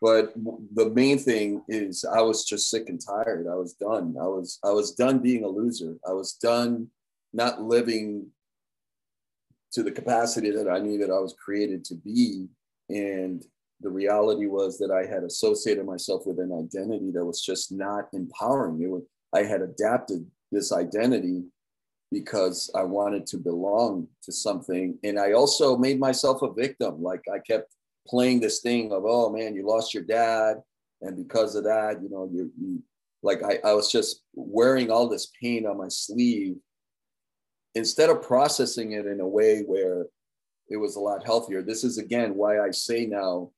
[0.00, 0.32] But
[0.74, 3.46] the main thing is I was just sick and tired.
[3.46, 4.16] I was done.
[4.18, 5.98] I was I was done being a loser.
[6.08, 6.88] I was done
[7.34, 8.28] not living
[9.72, 12.48] to the capacity that I knew that I was created to be
[12.90, 13.44] and
[13.80, 18.08] the reality was that I had associated myself with an identity that was just not
[18.12, 18.90] empowering.
[18.90, 19.02] Was,
[19.34, 21.44] I had adapted this identity
[22.12, 24.98] because I wanted to belong to something.
[25.04, 27.02] And I also made myself a victim.
[27.02, 27.74] Like I kept
[28.06, 30.56] playing this thing of, oh man, you lost your dad.
[31.00, 32.82] And because of that, you know, you, you
[33.22, 36.56] like I, I was just wearing all this pain on my sleeve
[37.74, 40.06] instead of processing it in a way where
[40.70, 41.62] it was a lot healthier.
[41.62, 43.50] This is again why I say now,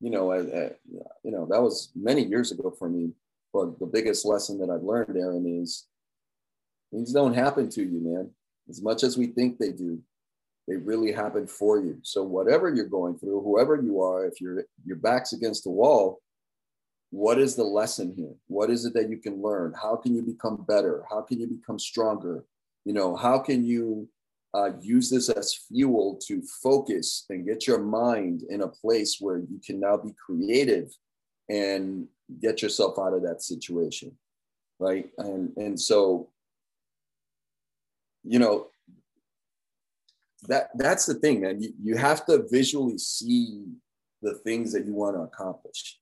[0.00, 0.70] you know, uh, uh,
[1.22, 3.12] you know that was many years ago for me.
[3.52, 5.86] But the biggest lesson that I've learned, Aaron, is
[6.90, 8.30] things don't happen to you, man.
[8.68, 10.00] As much as we think they do,
[10.66, 11.98] they really happen for you.
[12.02, 16.20] So whatever you're going through, whoever you are, if your your back's against the wall,
[17.10, 18.34] what is the lesson here?
[18.48, 19.74] What is it that you can learn?
[19.80, 21.04] How can you become better?
[21.08, 22.44] How can you become stronger?
[22.84, 24.08] You know, how can you
[24.56, 29.38] uh, use this as fuel to focus and get your mind in a place where
[29.38, 30.88] you can now be creative
[31.50, 32.06] and
[32.40, 34.16] get yourself out of that situation
[34.78, 35.08] right?
[35.18, 36.28] And and so
[38.24, 38.68] you know
[40.48, 41.62] that that's the thing man.
[41.62, 43.64] You, you have to visually see
[44.22, 45.98] the things that you want to accomplish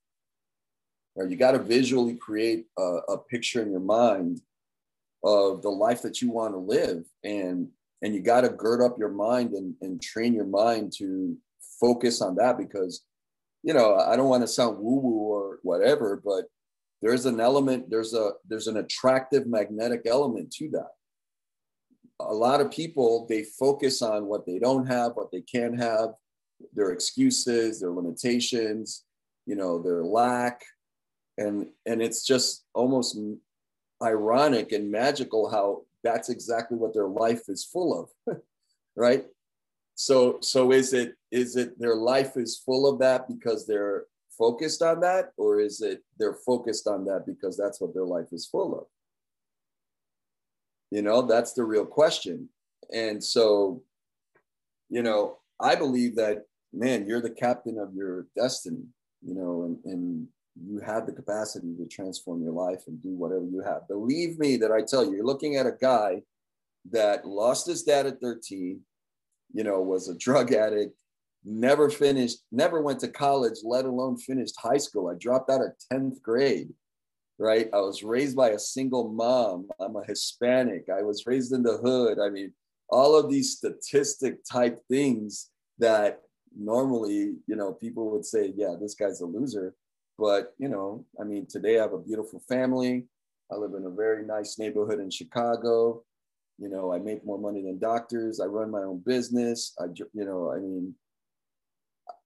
[1.17, 1.31] right?
[1.31, 4.41] You got to visually create a, a picture in your mind
[5.23, 7.69] of the life that you want to live and
[8.05, 11.37] and you got to gird up your mind and, and train your mind to
[11.81, 13.05] focus on that because
[13.65, 16.45] you know i don't want to sound woo woo or whatever but
[17.05, 20.89] there's an element there's a there's an attractive magnetic element to that.
[22.19, 26.15] A lot of people they focus on what they don't have what they can't have
[26.73, 29.05] their excuses their limitations
[29.45, 30.63] you know their lack.
[31.37, 33.19] And and it's just almost
[34.03, 38.39] ironic and magical how that's exactly what their life is full of
[38.97, 39.27] right?
[39.97, 44.05] So so is it is it their life is full of that because they're
[44.37, 48.29] focused on that or is it they're focused on that because that's what their life
[48.33, 48.87] is full of?
[50.91, 52.49] You know that's the real question.
[52.93, 53.83] And so
[54.95, 58.85] you know i believe that man you're the captain of your destiny
[59.23, 60.29] you know and, and
[60.63, 63.89] you have the capacity to transform your life and do whatever you have.
[63.89, 66.23] Believe me that I tell you, you're looking at a guy
[66.91, 68.81] that lost his dad at 13,
[69.53, 70.95] you know, was a drug addict,
[71.45, 75.09] never finished, never went to college, let alone finished high school.
[75.09, 76.73] I dropped out of 10th grade,
[77.39, 77.69] right?
[77.73, 79.69] I was raised by a single mom.
[79.81, 80.89] I'm a Hispanic.
[80.89, 82.19] I was raised in the hood.
[82.21, 82.53] I mean,
[82.89, 86.21] all of these statistic type things that
[86.57, 89.75] normally, you know, people would say, yeah, this guy's a loser
[90.19, 93.05] but, you know, I mean, today I have a beautiful family.
[93.51, 96.03] I live in a very nice neighborhood in Chicago.
[96.59, 98.39] You know, I make more money than doctors.
[98.39, 99.75] I run my own business.
[99.79, 100.95] I, you know, I mean,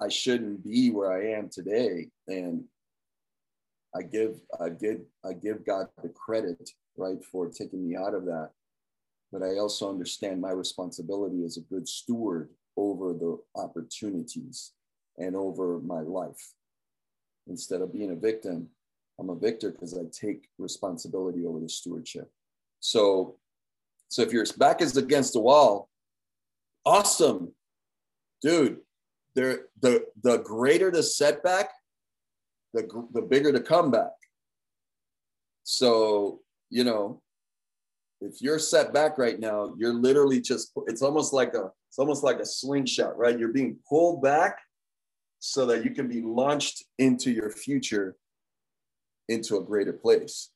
[0.00, 2.08] I shouldn't be where I am today.
[2.26, 2.64] And
[3.96, 8.26] I give, I give, I give God the credit, right, for taking me out of
[8.26, 8.50] that.
[9.32, 14.72] But I also understand my responsibility as a good steward over the opportunities
[15.16, 16.52] and over my life
[17.48, 18.68] instead of being a victim,
[19.18, 22.30] I'm a victor because I take responsibility over the stewardship.
[22.80, 23.36] So,
[24.08, 25.88] so if your back is against the wall,
[26.84, 27.52] awesome,
[28.42, 28.78] dude.
[29.34, 31.70] There, the the greater the setback,
[32.74, 34.12] the the bigger the comeback.
[35.62, 37.22] So you know,
[38.20, 40.72] if you're set back right now, you're literally just.
[40.86, 41.70] It's almost like a.
[41.88, 43.38] It's almost like a slingshot, right?
[43.38, 44.58] You're being pulled back
[45.38, 48.16] so that you can be launched into your future
[49.28, 50.50] into a greater place.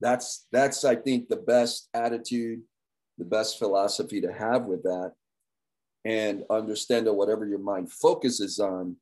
[0.00, 2.62] That's that's i think the best attitude
[3.18, 5.12] the best philosophy to have with that
[6.06, 8.96] and understand that whatever your mind focuses on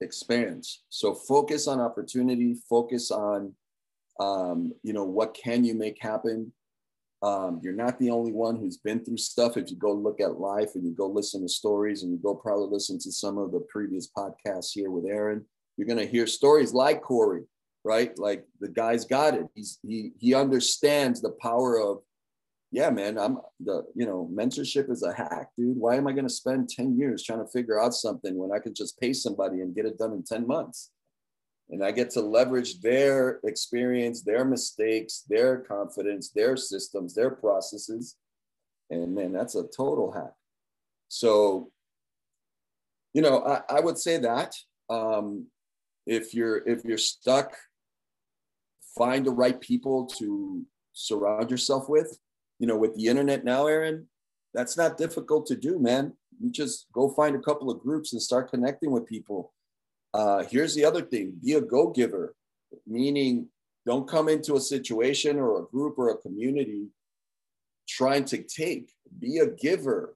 [0.00, 0.84] expands.
[0.88, 3.54] So focus on opportunity focus on
[4.20, 6.52] um, you know what can you make happen
[7.22, 10.38] um, you're not the only one who's been through stuff if you go look at
[10.38, 13.50] life and you go listen to stories and you go probably listen to some of
[13.50, 15.44] the previous podcasts here with aaron
[15.76, 17.44] you're going to hear stories like corey
[17.88, 18.16] right?
[18.18, 19.46] Like the guy's got it.
[19.54, 21.98] He's he he understands the power of,
[22.70, 23.18] yeah, man.
[23.18, 25.78] I'm the you know mentorship is a hack, dude.
[25.78, 28.58] Why am I going to spend ten years trying to figure out something when I
[28.58, 30.90] could just pay somebody and get it done in ten months?
[31.70, 38.16] And I get to leverage their experience, their mistakes, their confidence, their systems, their processes.
[38.90, 40.32] And man, that's a total hack.
[41.08, 41.70] So,
[43.12, 44.54] you know, I, I would say that
[44.88, 45.46] um,
[46.06, 47.54] if you're if you're stuck
[48.98, 52.18] find the right people to surround yourself with.
[52.58, 54.08] You know, with the internet now, Aaron,
[54.52, 56.14] that's not difficult to do, man.
[56.40, 59.52] You just go find a couple of groups and start connecting with people.
[60.14, 62.34] Uh, here's the other thing be a go giver,
[62.86, 63.48] meaning
[63.86, 66.88] don't come into a situation or a group or a community
[67.88, 68.92] trying to take.
[69.18, 70.14] Be a giver.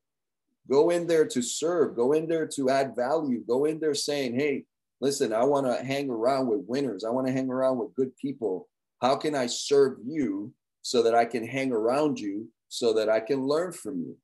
[0.71, 4.39] Go in there to serve, go in there to add value, go in there saying,
[4.39, 4.65] hey,
[5.01, 7.05] listen, I want to hang around with winners.
[7.05, 8.69] I want to hang around with good people.
[9.01, 10.53] How can I serve you
[10.83, 14.17] so that I can hang around you so that I can learn from you?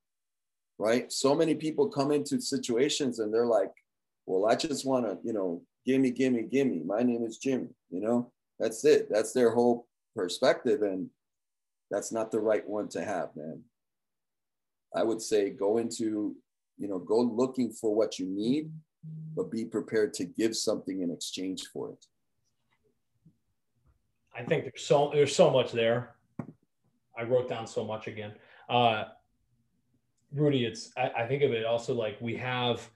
[0.78, 1.10] Right?
[1.10, 3.72] So many people come into situations and they're like,
[4.28, 6.82] well, I just want to, you know, gimme, gimme, gimme.
[6.84, 9.08] My name is Jimmy, you know, that's it.
[9.10, 10.82] That's their whole perspective.
[10.82, 11.08] And
[11.90, 13.62] that's not the right one to have, man.
[14.94, 16.36] I would say go into,
[16.76, 18.70] you know, go looking for what you need,
[19.34, 22.04] but be prepared to give something in exchange for it.
[24.36, 26.14] I think there's so there's so much there.
[27.18, 28.32] I wrote down so much again.
[28.68, 29.04] Uh,
[30.32, 32.88] Rudy, it's I, I think of it also like we have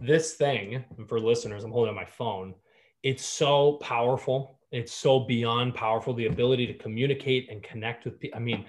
[0.00, 1.64] this thing for listeners.
[1.64, 2.54] I'm holding on my phone.
[3.02, 4.58] It's so powerful.
[4.72, 6.14] It's so beyond powerful.
[6.14, 8.38] The ability to communicate and connect with people.
[8.38, 8.64] I mean,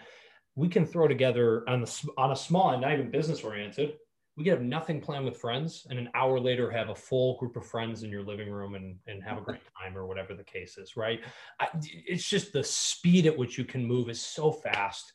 [0.55, 3.95] we can throw together on the on a small and not even business oriented
[4.35, 7.55] we could have nothing planned with friends and an hour later have a full group
[7.55, 10.43] of friends in your living room and, and have a great time or whatever the
[10.43, 11.21] case is right
[11.59, 15.13] I, it's just the speed at which you can move is so fast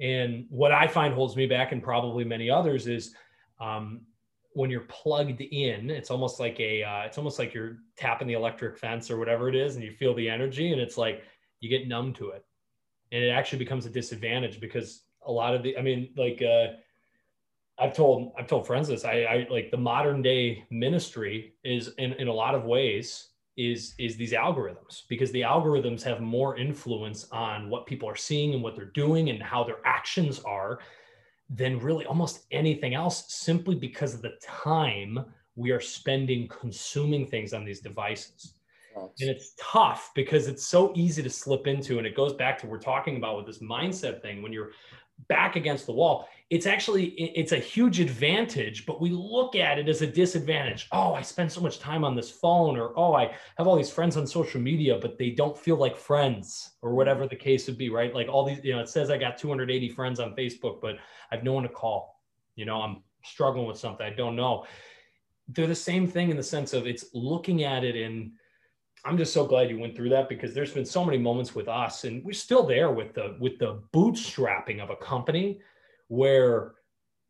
[0.00, 3.14] and what i find holds me back and probably many others is
[3.60, 4.02] um,
[4.54, 8.34] when you're plugged in it's almost like a uh, it's almost like you're tapping the
[8.34, 11.22] electric fence or whatever it is and you feel the energy and it's like
[11.60, 12.44] you get numb to it
[13.12, 16.68] and it actually becomes a disadvantage because a lot of the i mean like uh,
[17.78, 19.04] I've told I've told friends this.
[19.04, 23.94] I, I like the modern day ministry is in, in a lot of ways is
[23.98, 28.62] is these algorithms because the algorithms have more influence on what people are seeing and
[28.62, 30.78] what they're doing and how their actions are
[31.50, 35.24] than really almost anything else simply because of the time
[35.54, 38.54] we are spending consuming things on these devices.
[38.96, 42.66] And it's tough because it's so easy to slip into and it goes back to
[42.66, 44.70] we're talking about with this mindset thing when you're
[45.28, 49.88] back against the wall it's actually it's a huge advantage but we look at it
[49.88, 50.86] as a disadvantage.
[50.92, 53.90] Oh i spend so much time on this phone or oh i have all these
[53.90, 57.78] friends on social media but they don't feel like friends or whatever the case would
[57.78, 58.14] be right?
[58.14, 60.96] Like all these you know it says i got 280 friends on facebook but
[61.30, 62.20] i've no one to call.
[62.54, 64.66] You know i'm struggling with something i don't know.
[65.48, 68.32] They're the same thing in the sense of it's looking at it in
[69.06, 71.66] I'm just so glad you went through that because there's been so many moments with
[71.66, 75.60] us, and we're still there with the with the bootstrapping of a company
[76.12, 76.74] where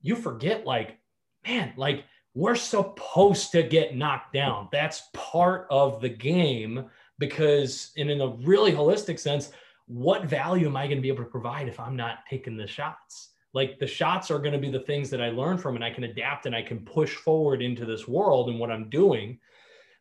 [0.01, 0.99] you forget, like,
[1.47, 2.03] man, like
[2.35, 4.69] we're supposed to get knocked down.
[4.73, 6.87] That's part of the game
[7.21, 9.53] because, and in a really holistic sense,
[9.87, 12.67] what value am I going to be able to provide if I'm not taking the
[12.67, 13.29] shots?
[13.55, 15.91] Like the shots are going to be the things that I learn from, and I
[15.91, 19.39] can adapt and I can push forward into this world and what I'm doing.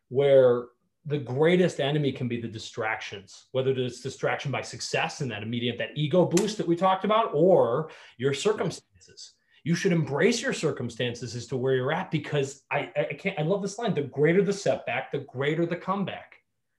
[0.08, 0.64] Where
[1.06, 5.78] the greatest enemy can be the distractions, whether it's distraction by success and that immediate,
[5.78, 9.32] that ego boost that we talked about, or your circumstances.
[9.64, 13.42] You should embrace your circumstances as to where you're at because I, I can't, I
[13.42, 16.36] love this line the greater the setback, the greater the comeback.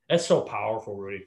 [0.10, 1.26] That's so powerful, Rudy.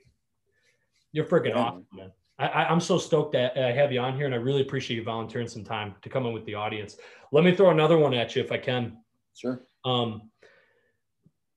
[1.13, 1.63] You're freaking yeah.
[1.63, 2.13] awesome, man.
[2.39, 5.03] I, am so stoked that I have you on here, and I really appreciate you
[5.03, 6.99] volunteering some time to come in with the audience.
[7.33, 8.99] Let me throw another one at you if I can.
[9.35, 9.63] Sure.
[9.87, 10.31] Um,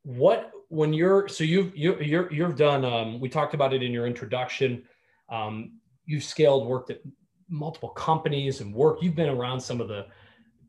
[0.03, 3.91] what when you're so you've you, you're you've done um, we talked about it in
[3.91, 4.83] your introduction.
[5.29, 7.01] Um, you've scaled, worked at
[7.49, 8.99] multiple companies, and work.
[9.01, 10.07] You've been around some of the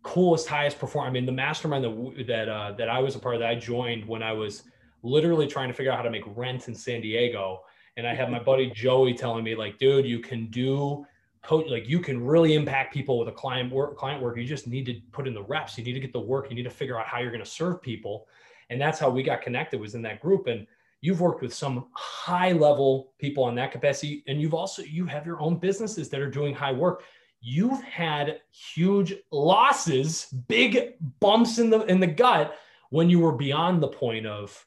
[0.03, 1.07] coolest, highest perform.
[1.07, 3.55] I mean, the mastermind that that uh, that I was a part of, that I
[3.55, 4.65] joined when I was
[5.03, 7.61] literally trying to figure out how to make rent in San Diego
[7.97, 11.07] and I had my buddy Joey telling me like, dude, you can do
[11.43, 14.37] coach like you can really impact people with a client work client work.
[14.37, 15.77] You just need to put in the reps.
[15.77, 16.49] You need to get the work.
[16.51, 18.27] You need to figure out how you're going to serve people.
[18.71, 20.47] And that's how we got connected was in that group.
[20.47, 20.67] And
[21.01, 24.23] you've worked with some high level people on that capacity.
[24.27, 27.03] And you've also you have your own businesses that are doing high work.
[27.43, 32.57] You've had huge losses, big bumps in the in the gut
[32.91, 34.67] when you were beyond the point of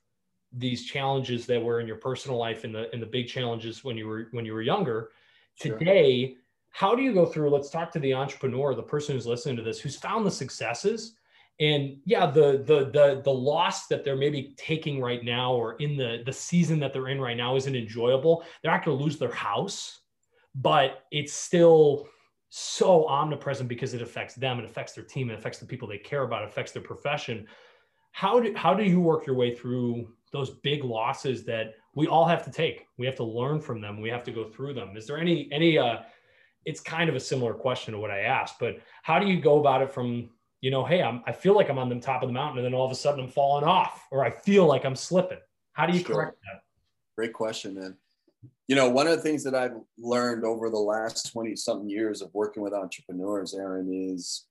[0.52, 3.98] these challenges that were in your personal life and the and the big challenges when
[3.98, 5.10] you were when you were younger
[5.56, 5.78] sure.
[5.78, 6.36] today
[6.70, 9.64] how do you go through let's talk to the entrepreneur the person who's listening to
[9.64, 11.16] this who's found the successes
[11.60, 15.96] and yeah the the the the loss that they're maybe taking right now or in
[15.96, 19.18] the the season that they're in right now isn't enjoyable they're not going to lose
[19.18, 20.00] their house
[20.56, 22.08] but it's still
[22.50, 25.98] so omnipresent because it affects them it affects their team it affects the people they
[25.98, 27.48] care about it affects their profession
[28.12, 32.26] how do how do you work your way through those big losses that we all
[32.26, 32.88] have to take.
[32.98, 34.02] We have to learn from them.
[34.02, 34.98] We have to go through them.
[34.98, 35.98] Is there any any uh
[36.66, 39.60] it's kind of a similar question to what I asked, but how do you go
[39.60, 40.30] about it from,
[40.64, 42.66] you know, hey, I'm I feel like I'm on the top of the mountain and
[42.66, 45.40] then all of a sudden I'm falling off or I feel like I'm slipping.
[45.74, 46.16] How do you sure.
[46.16, 46.62] correct that?
[47.18, 47.98] Great question, man.
[48.70, 52.22] You know, one of the things that I've learned over the last 20 something years
[52.22, 54.46] of working with entrepreneurs, Aaron, is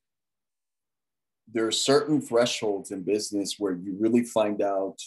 [1.50, 4.98] there are certain thresholds in business where you really find out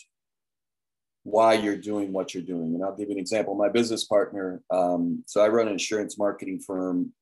[1.21, 2.73] why you're doing what you're doing.
[2.73, 3.53] And I'll give you an example.
[3.53, 7.13] My business partner, um, so I run an insurance marketing firm.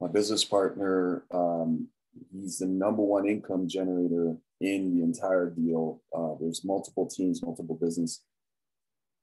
[0.00, 1.86] My business partner, um,
[2.32, 6.02] he's the number one income generator in the entire deal.
[6.14, 8.22] Uh, there's multiple teams, multiple business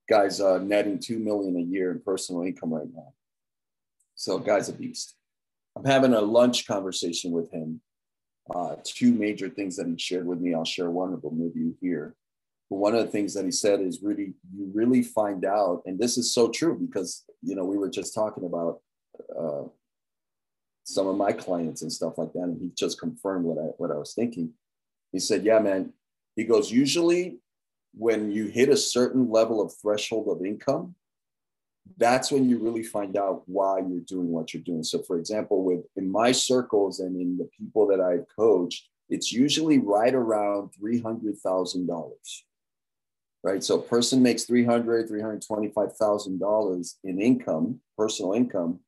[0.08, 3.14] guys uh, netting two million a year in personal income right now.
[4.16, 5.16] So, guy's a beast.
[5.76, 7.82] I'm having a lunch conversation with him.
[8.54, 10.54] Uh, two major things that he shared with me.
[10.54, 12.16] I'll share one of them with you here.
[12.70, 16.00] But one of the things that he said is really, you really find out, and
[16.00, 18.82] this is so true because, you know, we were just talking about
[19.38, 19.64] uh,
[20.88, 22.44] some of my clients and stuff like that.
[22.44, 24.54] And he just confirmed what I, what I was thinking.
[25.12, 25.94] He said, yeah, man,
[26.36, 27.40] he goes, usually
[27.94, 30.96] when you hit a certain level of threshold of income,
[31.98, 34.84] that's when you really find out why you're doing what you're doing.
[34.84, 39.32] So, for example, with in my circles and in the people that I've coached, it's
[39.32, 42.46] usually right around three hundred thousand dollars
[43.44, 43.64] right?
[43.64, 48.80] So a person makes $300,000, $325,000 in income, personal income.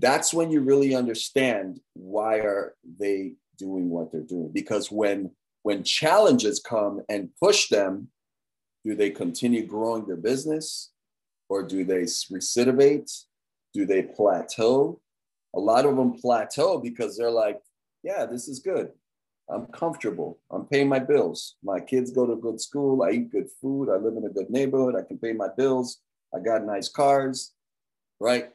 [0.00, 4.50] That's when you really understand why are they doing what they're doing.
[4.52, 5.30] Because when
[5.62, 8.08] when challenges come and push them,
[8.82, 10.90] do they continue growing their business
[11.50, 13.12] or do they recidivate?
[13.74, 15.00] Do they plateau?
[15.54, 17.60] A lot of them plateau because they're like,
[18.02, 18.90] yeah, this is good.
[19.50, 20.38] I'm comfortable.
[20.50, 21.56] I'm paying my bills.
[21.62, 23.02] My kids go to good school.
[23.02, 23.90] I eat good food.
[23.90, 24.94] I live in a good neighborhood.
[24.96, 26.00] I can pay my bills.
[26.34, 27.52] I got nice cars,
[28.20, 28.50] right?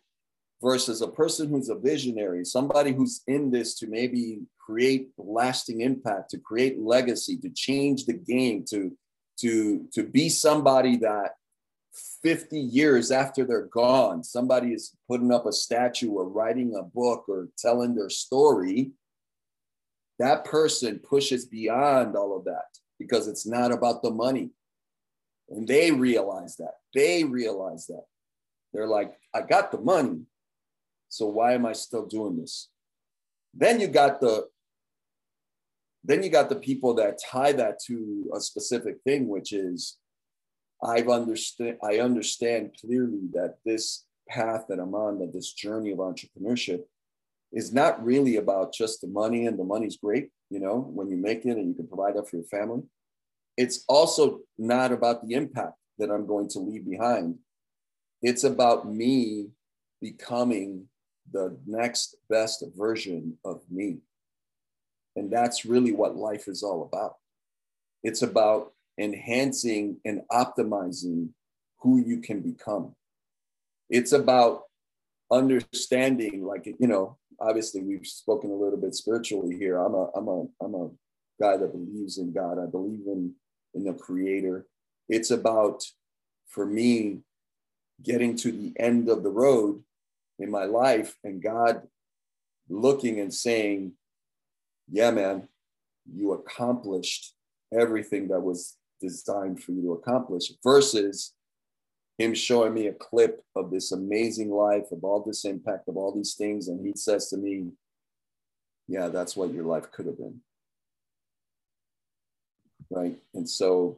[0.61, 6.31] Versus a person who's a visionary, somebody who's in this to maybe create lasting impact,
[6.31, 8.95] to create legacy, to change the game, to
[9.41, 11.31] to to be somebody that
[12.23, 17.25] 50 years after they're gone, somebody is putting up a statue or writing a book
[17.27, 18.93] or telling their story
[20.19, 22.65] that person pushes beyond all of that
[22.99, 24.51] because it's not about the money.
[25.49, 26.75] And they realize that.
[26.93, 28.03] They realize that.
[28.73, 30.21] They're like, I got the money.
[31.15, 32.67] So why am I still doing this?
[33.53, 34.47] Then you got the
[36.03, 39.97] then you got the people that tie that to a specific thing, which is
[40.83, 45.99] I've understand I understand clearly that this path that I'm on, that this journey of
[45.99, 46.81] entrepreneurship
[47.53, 51.15] is not really about just the money and the money's great, you know, when you
[51.15, 52.83] make it and you can provide that for your family.
[53.55, 57.35] It's also not about the impact that I'm going to leave behind.
[58.21, 59.47] It's about me
[60.01, 60.89] becoming
[61.31, 63.99] the next best version of me.
[65.15, 67.15] And that's really what life is all about.
[68.03, 71.29] It's about enhancing and optimizing
[71.79, 72.95] who you can become.
[73.89, 74.63] It's about
[75.31, 79.77] understanding, like, you know, obviously we've spoken a little bit spiritually here.
[79.77, 80.89] I'm a I'm a I'm a
[81.39, 82.59] guy that believes in God.
[82.59, 83.33] I believe in
[83.73, 84.65] in the creator.
[85.09, 85.83] It's about
[86.47, 87.19] for me
[88.01, 89.83] getting to the end of the road
[90.39, 91.81] in my life and God
[92.69, 93.93] looking and saying,
[94.89, 95.47] Yeah, man,
[96.11, 97.33] you accomplished
[97.73, 101.33] everything that was designed for you to accomplish, versus
[102.17, 106.13] him showing me a clip of this amazing life, of all this impact, of all
[106.13, 106.67] these things.
[106.69, 107.71] And he says to me,
[108.87, 110.41] Yeah, that's what your life could have been.
[112.89, 113.17] Right.
[113.33, 113.97] And so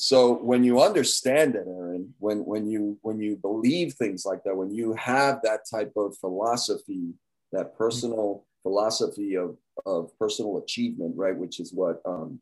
[0.00, 4.56] so when you understand it aaron when when you when you believe things like that
[4.56, 7.12] when you have that type of philosophy
[7.50, 12.38] that personal philosophy of of personal achievement right which is what um,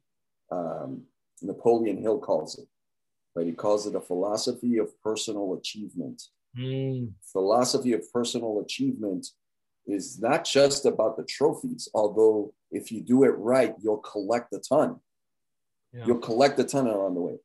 [0.53, 1.03] um,
[1.41, 2.69] napoleon hill calls it
[3.35, 3.47] right?
[3.47, 6.23] He calls it a philosophy of personal achievement.
[6.59, 7.13] Mm.
[7.33, 9.29] philosophy of personal achievement
[9.87, 14.59] is not just about the trophies although if you do it right you'll collect a
[14.59, 15.01] ton.
[15.93, 16.05] Yeah.
[16.07, 17.37] you'll collect a ton along the way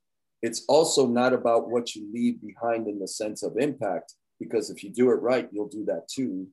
[0.42, 4.84] it's also not about what you leave behind in the sense of impact, because if
[4.84, 6.48] you do it right, you'll do that too.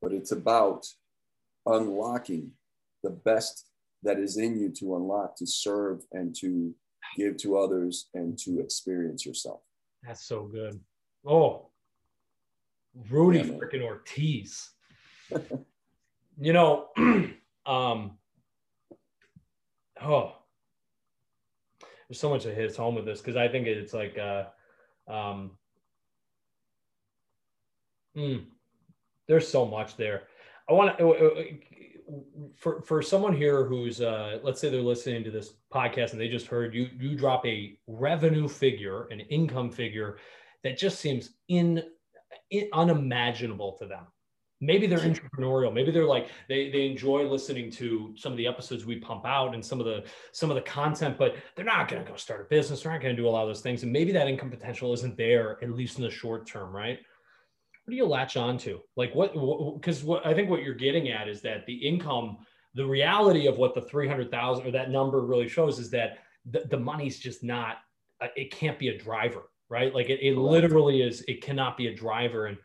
[0.00, 0.86] But it's about
[1.66, 2.52] unlocking
[3.02, 3.66] the best
[4.02, 6.74] that is in you to unlock, to serve, and to
[7.16, 9.60] give to others and to experience yourself.
[10.02, 10.80] That's so good.
[11.26, 11.70] Oh,
[13.10, 14.70] Rudy yeah, freaking Ortiz.
[16.40, 16.88] you know,
[17.66, 18.18] um,
[20.02, 20.32] oh,
[22.08, 24.44] there's so much that hits home with this because I think it's like uh,
[25.10, 25.52] um,
[28.16, 28.44] mm,
[29.26, 30.24] there's so much there.
[30.68, 31.42] I want to uh, uh,
[32.54, 36.28] for for someone here who's uh, let's say they're listening to this podcast and they
[36.28, 40.18] just heard you you drop a revenue figure, an income figure
[40.62, 41.82] that just seems in,
[42.50, 44.06] in unimaginable to them
[44.60, 45.72] maybe they're entrepreneurial.
[45.72, 49.54] Maybe they're like they, they enjoy listening to some of the episodes we pump out
[49.54, 52.40] and some of the some of the content but they're not going to go start
[52.40, 52.82] a business.
[52.82, 53.82] They're not going to do a lot of those things.
[53.82, 56.98] And maybe that income potential isn't there at least in the short term right?
[57.84, 59.32] What do you latch on to like what
[59.78, 62.38] because what, what i think what you're getting at is that the income
[62.74, 66.18] the reality of what the 300000 or that number really shows is that
[66.50, 67.76] the, the money's just not
[68.20, 69.94] uh, it can't be a driver right?
[69.94, 72.46] Like it, it literally is it cannot be a driver.
[72.46, 72.58] And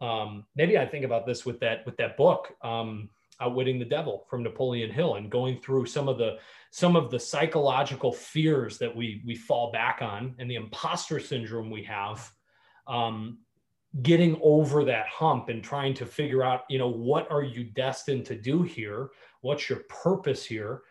[0.00, 3.08] um, maybe I think about this with that with that book, um,
[3.40, 6.38] Outwitting the Devil from Napoleon Hill, and going through some of the
[6.70, 11.70] some of the psychological fears that we we fall back on, and the imposter syndrome
[11.70, 12.30] we have.
[12.86, 13.38] Um,
[14.02, 18.26] getting over that hump and trying to figure out you know what are you destined
[18.26, 19.10] to do here
[19.42, 20.82] what's your purpose here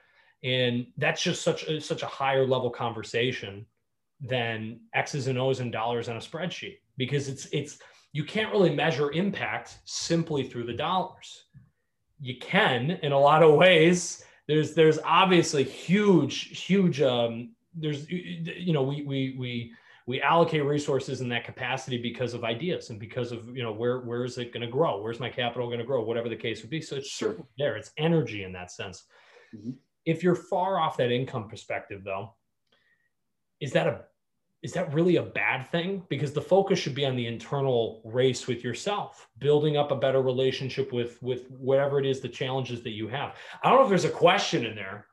[0.43, 3.65] and that's just such a, such a higher level conversation
[4.21, 7.79] than x's and o's and dollars on a spreadsheet because it's it's
[8.13, 11.45] you can't really measure impact simply through the dollars.
[12.21, 14.23] You can in a lot of ways.
[14.47, 19.73] There's there's obviously huge huge um, there's you know we we we
[20.05, 24.01] we allocate resources in that capacity because of ideas and because of you know where
[24.01, 26.61] where is it going to grow where's my capital going to grow whatever the case
[26.61, 29.05] would be so it's certainly there it's energy in that sense
[29.55, 29.71] mm-hmm.
[30.05, 32.33] if you're far off that income perspective though
[33.61, 34.01] is that a
[34.63, 36.03] is that really a bad thing?
[36.09, 40.21] Because the focus should be on the internal race with yourself, building up a better
[40.21, 43.35] relationship with with whatever it is the challenges that you have.
[43.61, 45.07] I don't know if there's a question in there.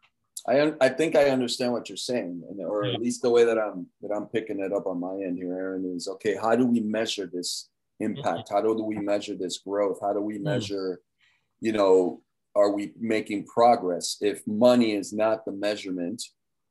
[0.47, 3.89] I I think I understand what you're saying, or at least the way that I'm
[4.03, 6.37] that I'm picking it up on my end here, Aaron, is okay.
[6.41, 8.49] How do we measure this impact?
[8.49, 8.55] Mm-hmm.
[8.55, 9.99] How do we measure this growth?
[10.01, 10.45] How do we mm.
[10.45, 11.01] measure,
[11.61, 12.23] you know,
[12.55, 14.17] are we making progress?
[14.21, 16.23] If money is not the measurement,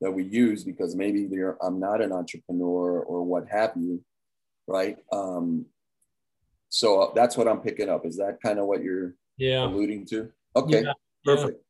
[0.02, 1.28] that we use because maybe
[1.62, 4.04] I'm not an entrepreneur or what have you,
[4.68, 4.98] right?
[5.12, 5.66] Um,
[6.70, 8.06] so that's what I'm picking up.
[8.06, 9.66] Is that kind of what you're yeah.
[9.66, 10.30] alluding to?
[10.56, 10.94] Okay, yeah.
[11.26, 11.62] perfect.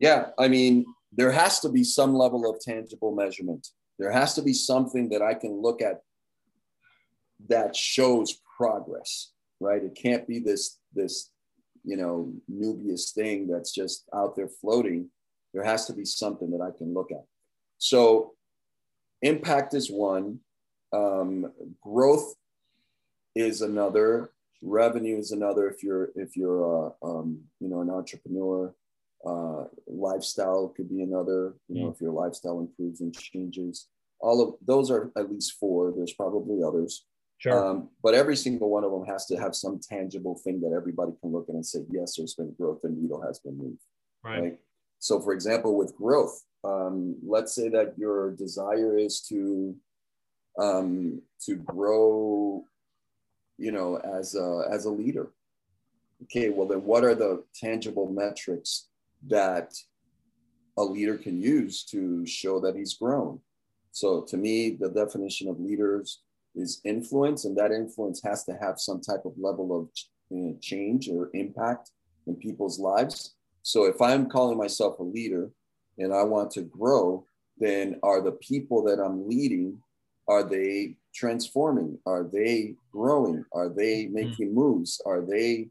[0.00, 0.08] Yeah.
[0.08, 3.68] yeah, I mean, there has to be some level of tangible measurement.
[3.98, 6.02] There has to be something that I can look at
[7.48, 9.82] that shows progress, right?
[9.82, 11.30] It can't be this this
[11.84, 15.10] you know nubious thing that's just out there floating.
[15.54, 17.24] There has to be something that I can look at.
[17.78, 18.34] So
[19.22, 20.40] impact is one,
[20.92, 22.34] um, growth
[23.34, 24.30] is another,
[24.62, 25.68] revenue is another.
[25.68, 28.74] If you're if you're uh, um, you know an entrepreneur,
[29.26, 31.54] uh, lifestyle could be another.
[31.68, 31.94] You know, mm.
[31.94, 33.88] if your lifestyle improves and changes,
[34.20, 35.92] all of those are at least four.
[35.96, 37.04] There's probably others.
[37.38, 37.66] Sure.
[37.66, 41.12] Um, but every single one of them has to have some tangible thing that everybody
[41.20, 43.80] can look at and say, yes, there's been growth, the needle has been moved.
[44.24, 44.42] Right.
[44.42, 44.58] right?
[44.98, 49.76] So, for example, with growth, um, let's say that your desire is to
[50.58, 52.64] um, to grow,
[53.58, 55.28] you know, as a, as a leader.
[56.24, 58.88] Okay, well then, what are the tangible metrics
[59.28, 59.72] that
[60.76, 63.40] a leader can use to show that he's grown?
[63.92, 66.22] So to me, the definition of leaders
[66.56, 71.30] is influence, and that influence has to have some type of level of change or
[71.34, 71.90] impact
[72.26, 73.34] in people's lives.
[73.62, 75.50] So if I'm calling myself a leader
[75.98, 77.24] and I want to grow,
[77.58, 79.82] then are the people that I'm leading,
[80.28, 81.98] are they transforming?
[82.06, 83.44] Are they growing?
[83.52, 84.14] Are they mm-hmm.
[84.14, 85.00] making moves?
[85.04, 85.68] Are they,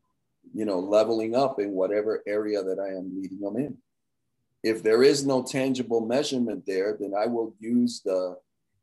[0.53, 3.77] you know, leveling up in whatever area that I am leading them in?
[4.63, 8.37] If there is no tangible measurement there, then I will use the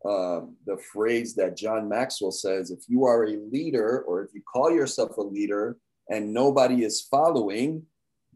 [0.04, 4.42] uh, the phrase that John Maxwell says: "If you are a leader, or if you
[4.42, 5.78] call yourself a leader,
[6.10, 7.86] and nobody is following,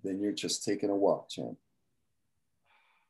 [0.03, 1.59] then you're just taking a walk, champ."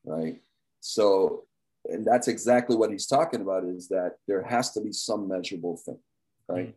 [0.09, 0.41] Right.
[0.81, 1.45] So
[1.85, 5.77] and that's exactly what he's talking about is that there has to be some measurable
[5.77, 5.99] thing
[6.49, 6.75] right?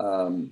[0.00, 0.06] Mm-hmm.
[0.06, 0.50] um,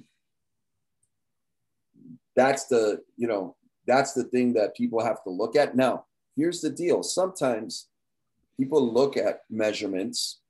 [2.37, 3.57] that's the you know
[3.87, 5.77] that's the thing that people have to look at.
[5.77, 6.05] Now
[6.37, 7.03] here's the deal.
[7.03, 7.89] Sometimes
[8.57, 10.41] people look at measurements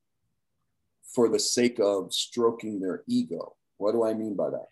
[1.15, 3.55] for the sake of stroking their ego.
[3.79, 4.69] What do i mean by that?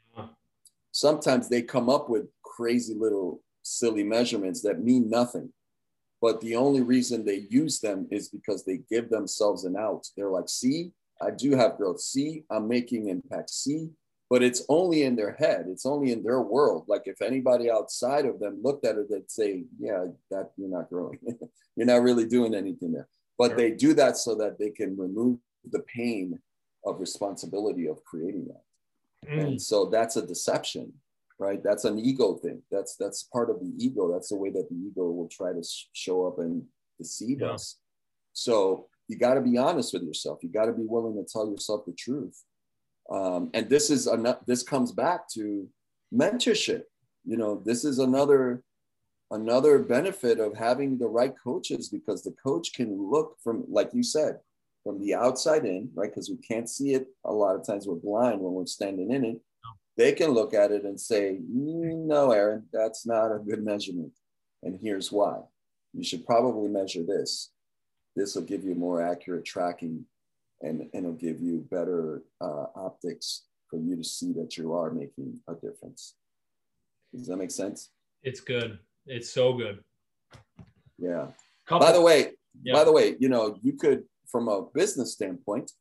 [0.93, 5.53] Sometimes they come up with crazy little silly measurements that mean nothing
[6.21, 10.07] but the only reason they use them is because they give themselves an out.
[10.17, 12.01] They're like, see, I do have growth.
[12.01, 13.51] See, I'm making impact.
[13.51, 13.91] See,
[14.31, 15.67] but it's only in their head.
[15.69, 16.85] It's only in their world.
[16.87, 20.91] Like if anybody outside of them looked at it, they'd say, yeah, that you're not
[20.91, 21.19] growing.
[21.77, 23.09] you're not really doing anything there.
[23.39, 23.57] But sure.
[23.57, 25.39] they do that so that they can remove
[25.71, 26.39] the pain
[26.85, 29.31] of responsibility of creating that.
[29.31, 29.47] Mm.
[29.47, 30.93] And so that's a deception
[31.39, 31.63] right?
[31.63, 32.63] That's an ego thing.
[32.71, 34.13] That's that's part of the ego.
[34.13, 35.63] That's the way that the ego will try to
[35.93, 36.65] show up and
[36.99, 37.53] deceive yeah.
[37.53, 37.79] us.
[38.33, 40.41] So you got to be honest with yourself.
[40.43, 42.43] You got to be willing to tell yourself the truth.
[43.11, 45.69] Um, and this is enough this comes back to
[46.13, 46.83] mentorship.
[47.25, 48.63] You know this is another
[49.31, 54.03] another benefit of having the right coaches because the coach can look from like you
[54.03, 54.39] said
[54.83, 56.11] from the outside in right?
[56.11, 57.09] Because we can't see it.
[57.25, 59.41] A lot of times we're blind when we're standing in it
[59.99, 64.13] they can look at it and say, no, Aaron, that's not a good measurement.
[64.63, 65.41] And here's why.
[65.93, 67.51] You should probably measure this.
[68.15, 70.05] This will give you more accurate tracking
[70.63, 74.91] and, and it'll give you better uh, optics for you to see that you are
[74.91, 76.15] making a difference.
[77.13, 77.91] Does that make sense?
[78.23, 78.79] It's good.
[79.07, 79.83] It's so good.
[80.97, 81.27] Yeah.
[81.67, 81.87] Couple.
[81.87, 82.33] By the way,
[82.63, 82.73] yeah.
[82.73, 85.73] by the way, you know, you could, from a business standpoint,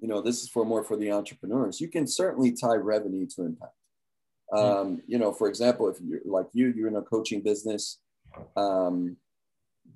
[0.00, 1.80] you know, this is for more for the entrepreneurs.
[1.80, 3.72] You can certainly tie revenue to impact.
[4.50, 4.58] Hmm.
[4.58, 7.98] Um, you know, for example, if you're like you, you're in a coaching business,
[8.56, 9.16] um,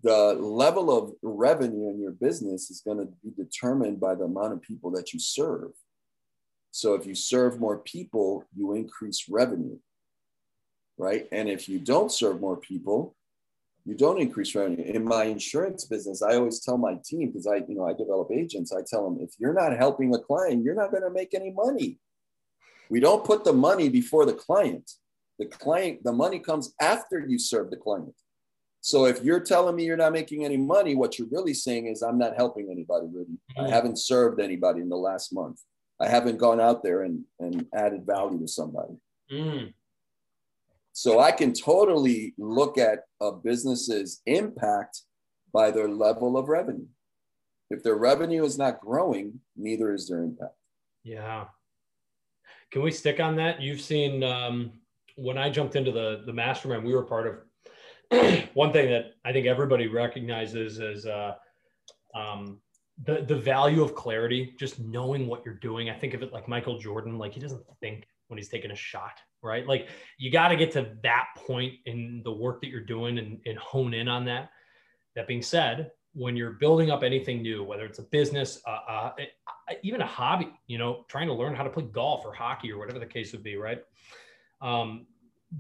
[0.03, 4.53] the level of revenue in your business is going to be determined by the amount
[4.53, 5.71] of people that you serve.
[6.71, 9.79] So if you serve more people, you increase revenue,
[10.97, 11.29] right?
[11.31, 13.15] And if you don't serve more people,
[13.85, 14.85] you don't increase revenue.
[14.85, 18.31] In my insurance business, I always tell my team because I, you know, I develop
[18.33, 18.73] agents.
[18.73, 21.51] I tell them if you're not helping a client, you're not going to make any
[21.51, 21.99] money.
[22.91, 24.89] We don't put the money before the client.
[25.39, 28.15] The client, the money comes after you serve the client.
[28.83, 32.03] So if you're telling me you're not making any money, what you're really saying is
[32.03, 33.39] I'm not helping anybody really.
[33.57, 33.65] Mm-hmm.
[33.65, 35.61] I haven't served anybody in the last month.
[36.01, 38.95] I haven't gone out there and, and added value to somebody.
[39.33, 39.73] Mm.
[40.93, 45.03] So I can totally look at a business's impact
[45.53, 46.87] by their level of revenue.
[47.71, 50.55] If their revenue is not growing, neither is their impact.
[51.03, 51.47] Yeah.
[52.71, 53.61] Can we stick on that?
[53.61, 54.73] You've seen um,
[55.17, 57.27] when I jumped into the the mastermind, we were part
[58.11, 61.35] of one thing that I think everybody recognizes is uh,
[62.15, 62.61] um,
[63.05, 65.89] the the value of clarity, just knowing what you're doing.
[65.91, 68.77] I think of it like Michael Jordan, like he doesn't think when he's taking a
[68.77, 69.67] shot right?
[69.67, 69.89] Like
[70.19, 73.59] you got to get to that point in the work that you're doing and, and
[73.59, 74.51] hone in on that.
[75.15, 79.13] That being said, when you're building up anything new, whether it's a business, uh, uh,
[79.83, 82.79] even a hobby, you know, trying to learn how to play golf or hockey or
[82.79, 83.83] whatever the case would be, right?
[84.61, 85.07] Um,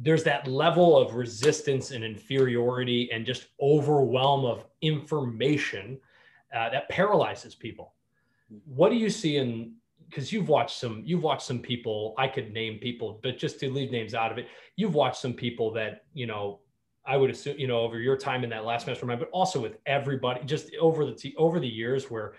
[0.00, 5.98] there's that level of resistance and inferiority and just overwhelm of information
[6.54, 7.94] uh, that paralyzes people.
[8.66, 9.74] What do you see in
[10.12, 13.70] because you've watched some you've watched some people i could name people but just to
[13.70, 14.46] leave names out of it
[14.76, 16.60] you've watched some people that you know
[17.06, 19.78] i would assume you know over your time in that last mastermind but also with
[19.86, 22.34] everybody just over the over the years where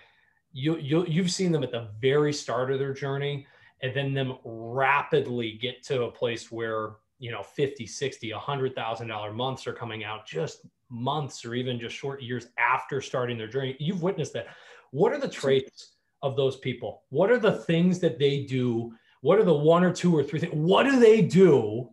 [0.51, 3.47] you, you you've seen them at the very start of their journey
[3.81, 9.07] and then them rapidly get to a place where you know 50 60 100 thousand
[9.07, 10.61] dollar months are coming out just
[10.93, 13.75] months or even just short years after starting their journey.
[13.79, 14.47] You've witnessed that.
[14.91, 15.92] What are the traits
[16.23, 17.03] of those people?
[17.09, 18.93] What are the things that they do?
[19.21, 20.53] What are the one or two or three things?
[20.53, 21.89] What do they do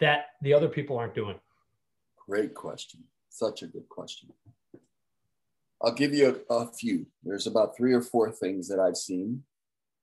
[0.00, 1.38] that the other people aren't doing?
[2.26, 3.04] Great question.
[3.30, 4.30] Such a good question.
[5.82, 7.06] I'll give you a, a, few.
[7.22, 9.42] There's about three or four things that I've seen.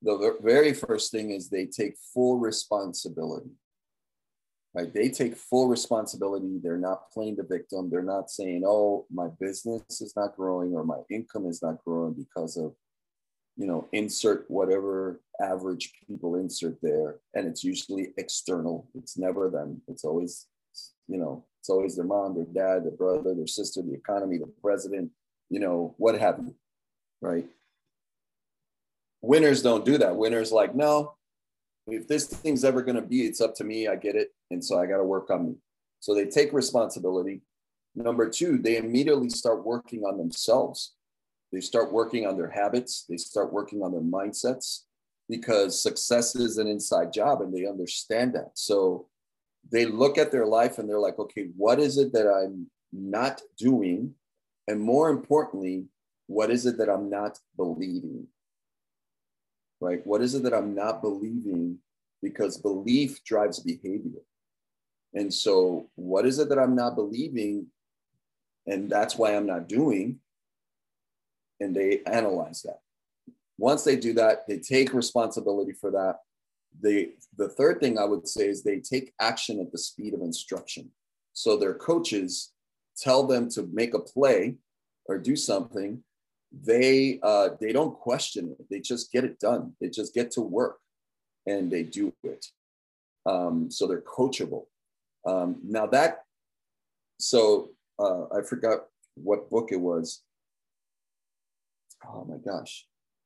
[0.02, 3.52] The very first thing is they take full responsibility.
[4.74, 4.94] Right?
[4.94, 6.60] They take full responsibility.
[6.62, 7.90] They're not playing the victim.
[7.90, 12.14] They're not saying, "Oh, my business is not growing or my income is not growing
[12.14, 12.74] because of
[13.58, 17.20] you know, insert whatever average people insert there.
[17.34, 18.88] And it's usually external.
[18.96, 19.82] It's never them.
[19.88, 20.48] It's always,
[21.08, 24.52] you know, it's always their mom, their dad, their brother, their sister, the economy, the
[24.62, 25.12] president,
[25.50, 26.56] you know, what have you.
[27.22, 27.46] Right.
[29.22, 30.16] Winners don't do that.
[30.16, 31.14] Winners like, no,
[31.88, 33.88] if this thing's ever going to be, it's up to me.
[33.88, 34.30] I get it.
[34.50, 35.56] And so I got to work on me.
[36.00, 37.42] So they take responsibility.
[37.96, 40.94] Number two, they immediately start working on themselves
[41.52, 44.84] they start working on their habits, they start working on their mindsets
[45.28, 48.52] because success is an inside job and they understand that.
[48.54, 49.08] So
[49.70, 53.42] they look at their life and they're like, okay, what is it that I'm not
[53.58, 54.16] doing?
[54.68, 55.88] And more importantly,
[56.28, 58.28] what is it that I'm not believing?
[59.82, 60.06] Right?
[60.06, 61.80] What is it that I'm not believing?
[62.22, 64.22] Because belief drives behavior.
[65.14, 67.68] And so, what is it that I'm not believing?
[68.66, 70.21] And that's why I'm not doing
[71.62, 72.80] and they analyze that.
[73.58, 76.18] Once they do that, they take responsibility for that.
[76.82, 80.22] They, the third thing I would say is they take action at the speed of
[80.22, 80.90] instruction.
[81.34, 82.52] So their coaches
[82.98, 84.56] tell them to make a play
[85.06, 86.04] or do something.
[86.52, 88.66] They uh, they don't question it.
[88.70, 89.74] They just get it done.
[89.80, 90.80] They just get to work,
[91.46, 92.46] and they do it.
[93.26, 94.66] Um, so they're coachable.
[95.26, 96.24] Um, now that,
[97.20, 100.24] so uh, I forgot what book it was
[102.08, 102.86] oh my gosh,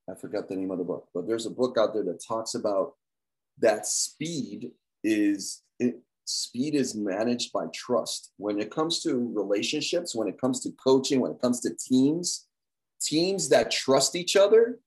[0.10, 2.56] I forgot the name of the book, but there's a book out there that talks
[2.56, 2.94] about
[3.60, 4.72] that speed
[5.04, 8.32] is it, speed is managed by trust.
[8.38, 12.48] When it comes to relationships, when it comes to coaching, when it comes to teams,
[13.02, 14.80] teams that trust each other,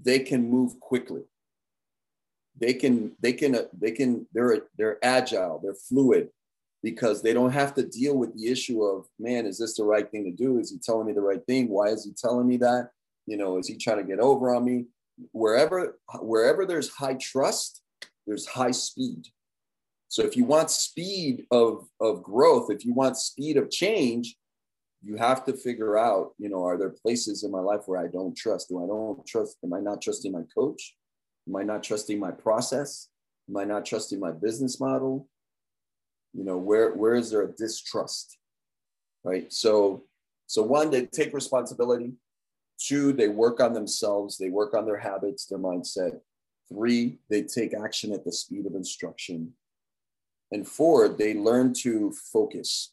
[0.00, 1.22] they can move quickly.
[2.58, 6.30] They can they can they can they're they're agile, they're fluid
[6.82, 10.10] because they don't have to deal with the issue of man, is this the right
[10.10, 10.58] thing to do?
[10.58, 11.68] Is he telling me the right thing?
[11.68, 12.90] Why is he telling me that?
[13.26, 14.86] You know, is he trying to get over on me?
[15.32, 17.82] Wherever wherever there's high trust,
[18.26, 19.26] there's high speed.
[20.08, 24.36] So if you want speed of of growth, if you want speed of change,
[25.02, 28.08] you have to figure out, you know, are there places in my life where I
[28.08, 28.68] don't trust?
[28.68, 29.56] Do I don't trust?
[29.64, 30.96] Am I not trusting my coach?
[31.48, 33.08] Am I not trusting my process?
[33.48, 35.28] Am I not trusting my business model?
[36.34, 38.36] You know, where where is there a distrust?
[39.24, 39.52] Right.
[39.52, 40.04] So
[40.46, 42.12] so one, to take responsibility.
[42.78, 46.20] Two, they work on themselves, they work on their habits, their mindset.
[46.68, 49.52] Three, they take action at the speed of instruction.
[50.52, 52.92] And four, they learn to focus.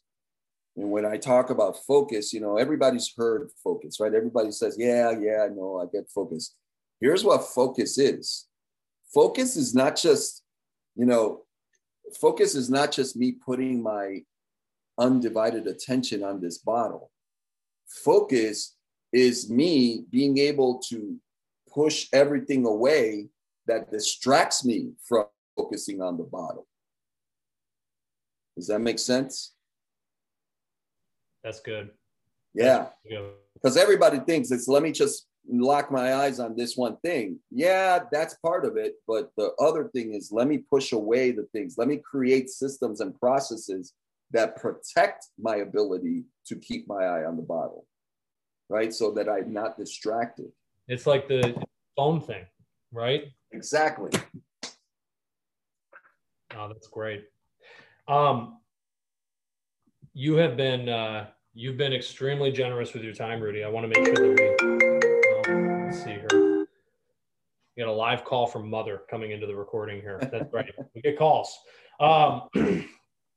[0.76, 4.14] And when I talk about focus, you know, everybody's heard focus, right?
[4.14, 6.54] Everybody says, yeah, yeah, I know, I get focus.
[7.00, 8.46] Here's what focus is
[9.12, 10.42] focus is not just,
[10.96, 11.42] you know,
[12.20, 14.22] focus is not just me putting my
[14.98, 17.10] undivided attention on this bottle.
[17.86, 18.76] Focus
[19.14, 21.16] is me being able to
[21.72, 23.28] push everything away
[23.66, 26.66] that distracts me from focusing on the bottle.
[28.56, 29.54] Does that make sense?
[31.44, 31.90] That's good.
[32.54, 32.86] Yeah.
[33.54, 37.38] Because everybody thinks it's let me just lock my eyes on this one thing.
[37.52, 38.94] Yeah, that's part of it.
[39.06, 41.76] But the other thing is let me push away the things.
[41.78, 43.92] Let me create systems and processes
[44.32, 47.86] that protect my ability to keep my eye on the bottle
[48.68, 48.92] right?
[48.92, 50.50] So that I'm not distracted.
[50.88, 51.54] It's like the
[51.96, 52.44] phone thing,
[52.92, 53.24] right?
[53.52, 54.10] Exactly.
[56.56, 57.24] Oh, that's great.
[58.06, 58.58] Um,
[60.12, 63.64] you have been uh, you've been extremely generous with your time, Rudy.
[63.64, 64.58] I want to make sure that
[65.48, 66.66] we let's see here.
[67.76, 70.18] We got a live call from mother coming into the recording here.
[70.20, 70.70] That's right.
[70.94, 71.58] we get calls.
[71.98, 72.42] Um,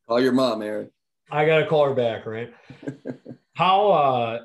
[0.07, 0.91] call your mom, Aaron.
[1.31, 2.53] I got to call her back, right?
[3.55, 4.39] How uh,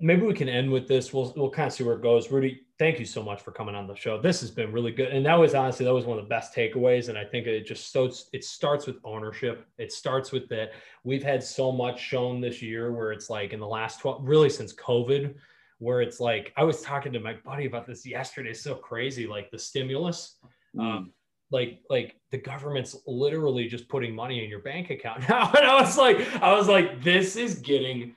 [0.00, 1.12] maybe we can end with this.
[1.12, 2.30] We'll we'll kind of see where it goes.
[2.30, 4.20] Rudy, thank you so much for coming on the show.
[4.20, 6.54] This has been really good, and that was honestly that was one of the best
[6.54, 7.08] takeaways.
[7.08, 9.66] And I think it just so it starts with ownership.
[9.78, 10.72] It starts with that
[11.04, 14.50] we've had so much shown this year where it's like in the last twelve, really
[14.50, 15.34] since COVID,
[15.78, 18.50] where it's like I was talking to my buddy about this yesterday.
[18.50, 20.36] It's so crazy, like the stimulus.
[20.76, 20.80] Mm.
[20.80, 21.12] Um,
[21.52, 25.80] like like the government's literally just putting money in your bank account now and i
[25.80, 28.14] was like i was like this is getting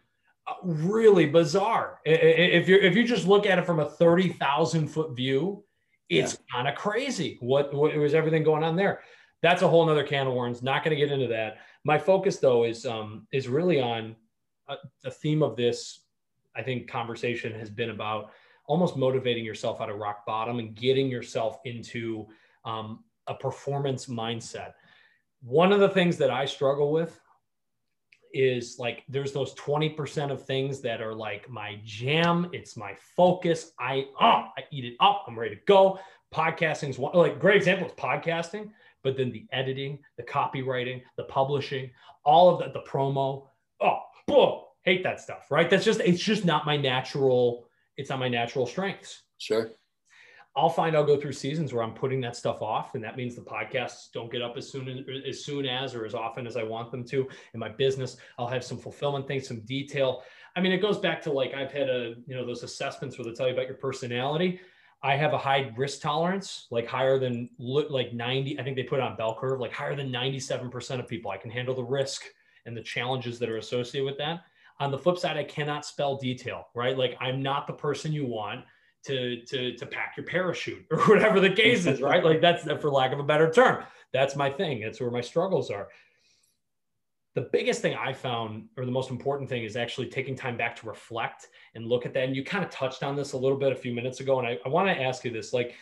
[0.63, 1.99] really bizarre.
[2.05, 5.63] If you if you just look at it from a thirty thousand foot view,
[6.09, 6.55] it's yeah.
[6.55, 7.37] kind of crazy.
[7.39, 9.01] What what was everything going on there?
[9.41, 10.63] That's a whole nother can of worms.
[10.63, 11.57] Not going to get into that.
[11.83, 14.15] My focus though is um is really on
[14.67, 16.01] uh, the theme of this
[16.55, 18.31] I think conversation has been about
[18.65, 22.27] almost motivating yourself out of rock bottom and getting yourself into
[22.65, 24.73] um, a performance mindset.
[25.41, 27.19] One of the things that I struggle with
[28.33, 33.71] is like there's those 20% of things that are like my jam it's my focus
[33.79, 35.99] i oh i eat it up i'm ready to go.
[36.33, 38.71] Podcasting is one like great example is podcasting
[39.03, 41.91] but then the editing the copywriting the publishing
[42.25, 43.47] all of that the promo
[43.81, 45.69] oh boom, hate that stuff right?
[45.69, 47.67] That's just it's just not my natural
[47.97, 49.21] it's not my natural strengths.
[49.37, 49.69] Sure
[50.55, 53.35] I'll find I'll go through seasons where I'm putting that stuff off, and that means
[53.35, 56.55] the podcasts don't get up as soon as, as soon as or as often as
[56.55, 57.27] I want them to.
[57.55, 60.23] In my business, I'll have some fulfillment things, some detail.
[60.55, 63.25] I mean, it goes back to like I've had a you know those assessments where
[63.25, 64.59] they tell you about your personality.
[65.01, 68.59] I have a high risk tolerance, like higher than like 90.
[68.59, 71.29] I think they put on bell curve, like higher than 97% of people.
[71.29, 72.23] I can handle the risk
[72.65, 74.43] and the challenges that are associated with that.
[74.79, 76.97] On the flip side, I cannot spell detail, right?
[76.97, 78.63] Like I'm not the person you want
[79.05, 82.23] to to to pack your parachute or whatever the case is, right?
[82.23, 83.83] like that's for lack of a better term.
[84.11, 84.81] That's my thing.
[84.81, 85.89] That's where my struggles are.
[87.35, 90.75] The biggest thing I found, or the most important thing, is actually taking time back
[90.77, 92.25] to reflect and look at that.
[92.25, 94.37] And you kind of touched on this a little bit a few minutes ago.
[94.37, 95.73] And I, I want to ask you this like,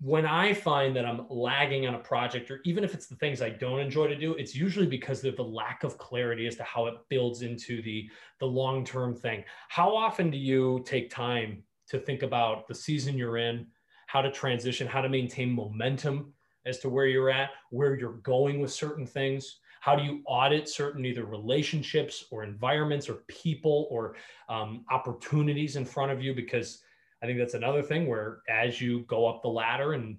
[0.00, 3.42] when I find that I'm lagging on a project, or even if it's the things
[3.42, 6.62] I don't enjoy to do, it's usually because of the lack of clarity as to
[6.64, 8.08] how it builds into the
[8.38, 9.44] the long term thing.
[9.68, 13.66] How often do you take time to think about the season you're in,
[14.06, 16.32] how to transition, how to maintain momentum
[16.66, 19.58] as to where you're at, where you're going with certain things.
[19.80, 24.16] How do you audit certain either relationships or environments or people or
[24.48, 26.34] um, opportunities in front of you?
[26.34, 26.82] Because
[27.22, 30.18] I think that's another thing where as you go up the ladder and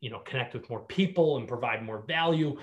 [0.00, 2.58] you know connect with more people and provide more value,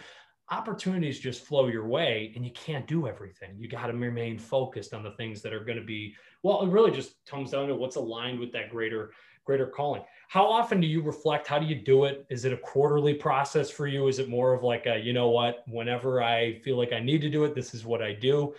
[0.52, 3.56] opportunities just flow your way and you can't do everything.
[3.58, 6.70] You got to remain focused on the things that are going to be well, it
[6.70, 9.12] really just comes down to what's aligned with that greater
[9.46, 10.02] greater calling.
[10.30, 11.48] How often do you reflect?
[11.48, 12.26] How do you do it?
[12.30, 14.08] Is it a quarterly process for you?
[14.08, 17.22] Is it more of like a, you know what, whenever I feel like I need
[17.22, 18.54] to do it, this is what I do?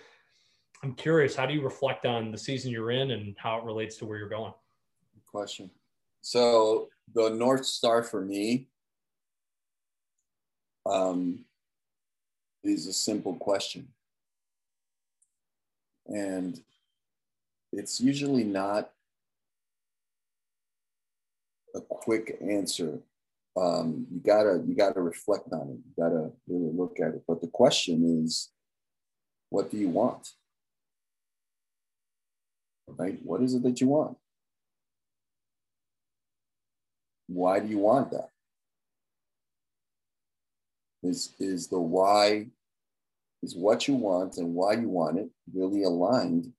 [0.83, 3.97] I'm curious, how do you reflect on the season you're in and how it relates
[3.97, 4.53] to where you're going?
[5.31, 5.71] Question.
[6.21, 8.67] So the North Star for me
[10.85, 11.45] um,
[12.67, 13.87] is a simple question.
[16.07, 16.59] And
[17.71, 18.91] it's usually not
[21.75, 22.99] a quick answer.
[23.57, 25.79] Um, you gotta you gotta reflect on it.
[25.85, 27.23] You gotta really look at it.
[27.27, 28.49] But the question is,
[29.49, 30.27] what do you want?
[32.87, 33.19] Right?
[33.23, 34.17] What is it that you want?
[37.27, 38.29] Why do you want that?
[41.03, 42.47] Is is the why
[43.45, 46.51] is what you want and why you want it really aligned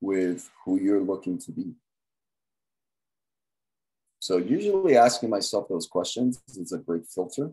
[0.00, 1.72] with who you're looking to be.
[4.18, 7.52] So, usually asking myself those questions is a great filter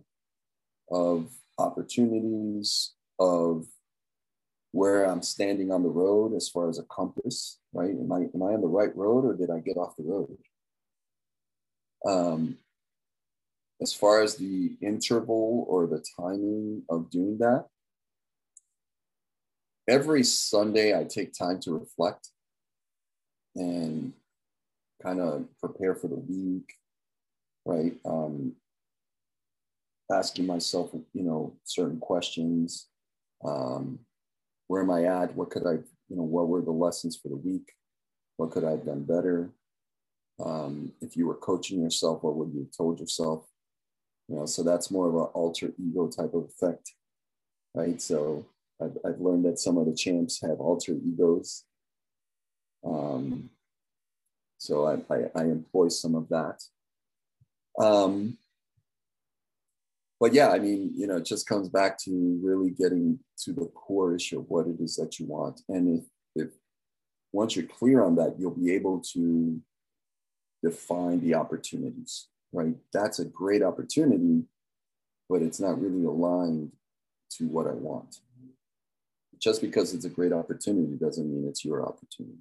[0.91, 1.29] of
[1.59, 3.67] opportunities, of
[4.71, 7.91] where I'm standing on the road as far as a compass, right?
[7.91, 10.35] Am I, am I on the right road or did I get off the road?
[12.05, 12.57] Um,
[13.79, 17.67] as far as the interval or the timing of doing that,
[19.87, 22.29] every Sunday I take time to reflect
[23.55, 24.13] and
[25.01, 26.73] kind of prepare for the week,
[27.65, 27.93] right?
[28.05, 28.53] Um,
[30.11, 32.87] asking myself, you know, certain questions.
[33.43, 33.99] Um,
[34.67, 35.35] where am I at?
[35.35, 35.73] What could I,
[36.09, 37.71] you know, what were the lessons for the week?
[38.37, 39.49] What could I have done better?
[40.43, 43.45] Um, if you were coaching yourself, what would you have told yourself?
[44.27, 46.91] You know, so that's more of an alter ego type of effect,
[47.75, 48.01] right?
[48.01, 48.45] So
[48.83, 51.63] I've, I've learned that some of the champs have alter egos
[52.85, 53.49] um,
[54.57, 56.61] so I, I, I, employ some of that.
[57.79, 58.37] Um,
[60.19, 63.65] but yeah, I mean, you know, it just comes back to really getting to the
[63.67, 65.61] core issue of what it is that you want.
[65.69, 66.05] And if,
[66.35, 66.53] if
[67.31, 69.59] once you're clear on that, you'll be able to
[70.63, 72.75] define the opportunities, right?
[72.93, 74.43] That's a great opportunity,
[75.29, 76.71] but it's not really aligned
[77.31, 78.17] to what I want.
[79.43, 82.39] Just because it's a great opportunity doesn't mean it's your opportunity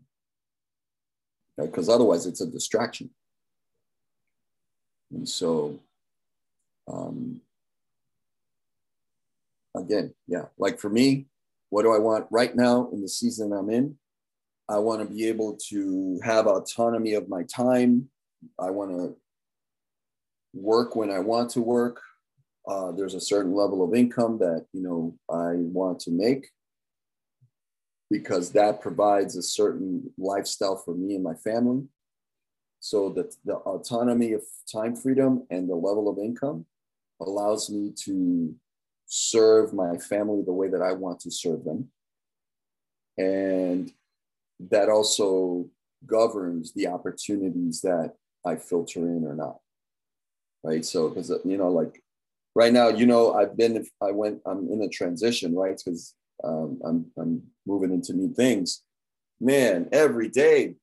[1.59, 1.94] because right?
[1.94, 3.11] otherwise it's a distraction.
[5.11, 5.80] And so,
[6.86, 7.40] um,
[9.76, 11.26] again, yeah, like for me,
[11.70, 13.96] what do I want right now in the season I'm in?
[14.68, 18.11] I want to be able to have autonomy of my time.
[18.61, 19.16] I want to
[20.55, 22.00] work when I want to work.
[22.68, 26.48] Uh, there's a certain level of income that you know I want to make
[28.13, 31.83] because that provides a certain lifestyle for me and my family.
[32.81, 36.67] So that the autonomy of time freedom and the level of income
[37.21, 38.55] allows me to
[39.07, 41.89] serve my family the way that I want to serve them.
[43.17, 43.91] And
[44.71, 45.71] that also
[46.05, 49.59] governs the opportunities that I filter in or not.
[50.65, 50.85] Right.
[50.85, 52.03] So, because, you know, like
[52.55, 55.81] right now, you know, I've been, I went, I'm in a transition, right?
[55.83, 58.82] Because um, I'm, I'm moving into new things.
[59.40, 60.74] Man, every day,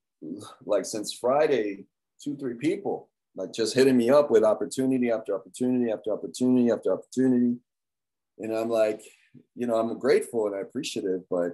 [0.65, 1.85] like since Friday,
[2.21, 6.91] two, three people like just hitting me up with opportunity after opportunity after opportunity after
[6.91, 7.57] opportunity.
[8.37, 9.01] And I'm like,
[9.55, 11.53] you know, I'm grateful and I appreciative, but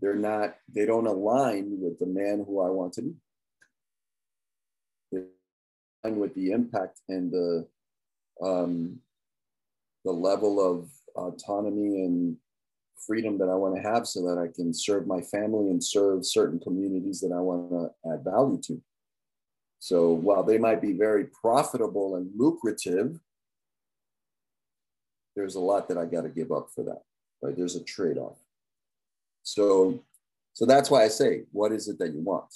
[0.00, 3.14] they're not, they don't align with the man who I want to be.
[5.12, 5.22] They
[6.04, 7.66] align with the impact and the
[8.42, 9.00] um,
[10.04, 12.36] the level of autonomy and
[13.04, 16.24] freedom that I want to have so that I can serve my family and serve
[16.24, 18.82] certain communities that I want to add value to.
[19.78, 23.20] So while they might be very profitable and lucrative,
[25.34, 27.02] there's a lot that I got to give up for that.
[27.42, 27.56] Right?
[27.56, 28.38] There's a trade-off.
[29.42, 30.02] So,
[30.54, 32.52] so that's why I say, what is it that you want?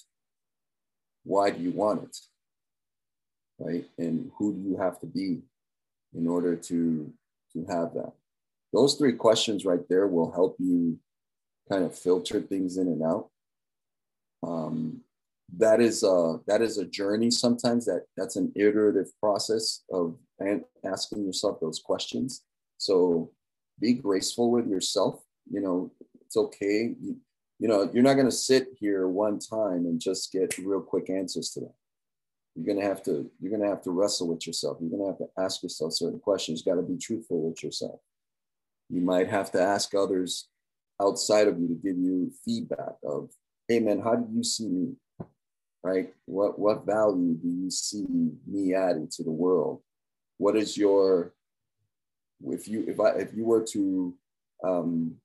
[1.24, 2.16] Why do you want it?
[3.58, 3.84] Right?
[3.98, 5.42] And who do you have to be
[6.14, 7.12] in order to
[7.52, 8.12] to have that?
[8.72, 10.98] Those three questions right there will help you
[11.68, 13.28] kind of filter things in and out.
[14.42, 15.00] Um,
[15.58, 20.16] that is a that is a journey sometimes that that's an iterative process of
[20.84, 22.42] asking yourself those questions.
[22.78, 23.32] So
[23.80, 25.90] be graceful with yourself you know
[26.20, 26.94] it's okay.
[27.00, 27.16] You,
[27.58, 31.10] you know you're not going to sit here one time and just get real quick
[31.10, 31.74] answers to that.
[32.54, 34.78] You're going to have to you're going to have to wrestle with yourself.
[34.80, 36.62] You're going to have to ask yourself certain questions.
[36.64, 38.00] You got to be truthful with yourself
[38.90, 40.48] you might have to ask others
[41.00, 43.30] outside of you to give you feedback of
[43.68, 44.94] hey man how do you see me
[45.82, 46.12] right?
[46.26, 48.06] What what value do you see
[48.46, 49.82] me adding to the world?
[50.38, 51.34] What is your
[52.46, 54.14] if you if I if you were to
[54.64, 55.16] um,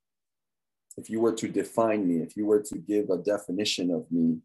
[0.97, 4.37] if you were to define me, if you were to give a definition of me,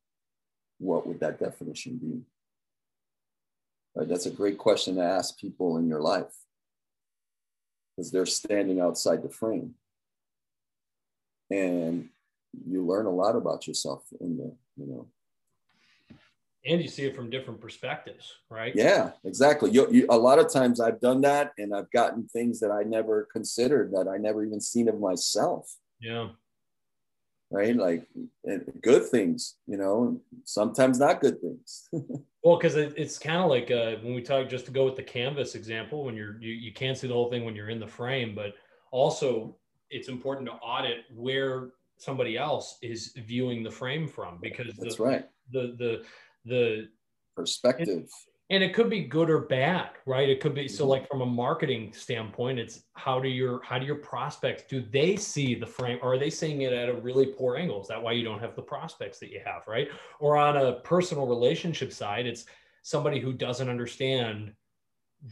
[0.78, 2.20] what would that definition be?
[3.94, 6.32] Right, that's a great question to ask people in your life
[8.00, 9.74] because they're standing outside the frame.
[11.50, 12.08] And
[12.66, 15.06] you learn a lot about yourself in there, you know,
[16.64, 18.74] and you see it from different perspectives right?
[18.74, 19.70] Yeah exactly.
[19.70, 22.82] You, you, a lot of times i've done that and i've gotten things that i
[22.82, 25.76] never considered that i never even seen of myself.
[26.00, 26.28] Yeah
[27.50, 27.76] right?
[27.76, 28.06] Like
[28.80, 31.88] good things you know sometimes not good things.
[32.42, 34.96] Well because it, it's kind of like uh, when we talk just to go with
[34.96, 37.78] the canvas example when you're you, you can't see the whole thing when you're in
[37.78, 38.54] the frame but
[38.92, 39.56] also
[39.90, 45.02] it's important to audit where somebody else is viewing the frame from because that's the,
[45.02, 45.28] right.
[45.52, 46.02] the the
[46.46, 46.88] the
[47.36, 48.08] perspective
[48.50, 50.28] and, it could be good or bad right?
[50.28, 50.90] It could be so mm-hmm.
[50.90, 55.16] like from a marketing standpoint it's how do your how do your prospects do they
[55.16, 55.98] see the frame?
[56.02, 57.80] Or are they seeing it at a really poor angle?
[57.80, 59.88] Is that why you don't have the prospects that you have right?
[60.18, 62.44] Or on a personal relationship side it's
[62.82, 64.52] somebody who doesn't understand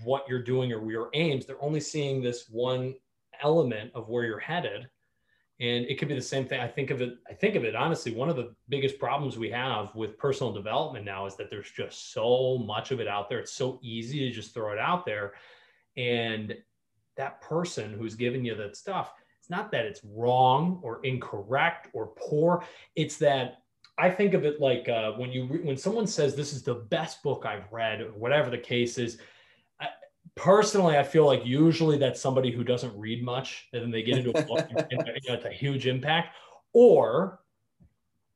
[0.04, 1.46] what you're doing or your aims.
[1.46, 2.94] They're only seeing this one
[3.42, 4.88] element of where you're headed
[5.60, 6.60] and it could be the same thing.
[6.60, 9.50] I think of it i think of it honestly one of the biggest problems we
[9.50, 13.38] have with personal development now is that there's just so much of it out there.
[13.38, 15.34] It's so easy to just throw it out there.
[15.96, 16.54] And
[17.16, 22.08] that person who's giving you that stuff it's not that it's wrong or incorrect or
[22.18, 22.64] poor.
[22.96, 23.62] It's that
[23.96, 26.74] i think of it like uh, when you re- when someone says this is the
[26.74, 29.18] best book i've read or whatever the case is
[30.34, 34.18] personally, I feel like usually that's somebody who doesn't read much, and then they get
[34.18, 36.34] into a book, and, you know, it's a huge impact,
[36.72, 37.40] or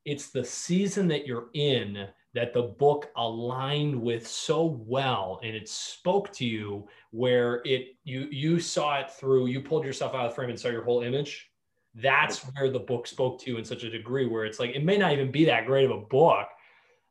[0.05, 5.69] it's the season that you're in that the book aligned with so well and it
[5.69, 10.31] spoke to you where it you you saw it through you pulled yourself out of
[10.31, 11.49] the frame and saw your whole image.
[11.95, 14.83] That's where the book spoke to you in such a degree where it's like it
[14.83, 16.47] may not even be that great of a book.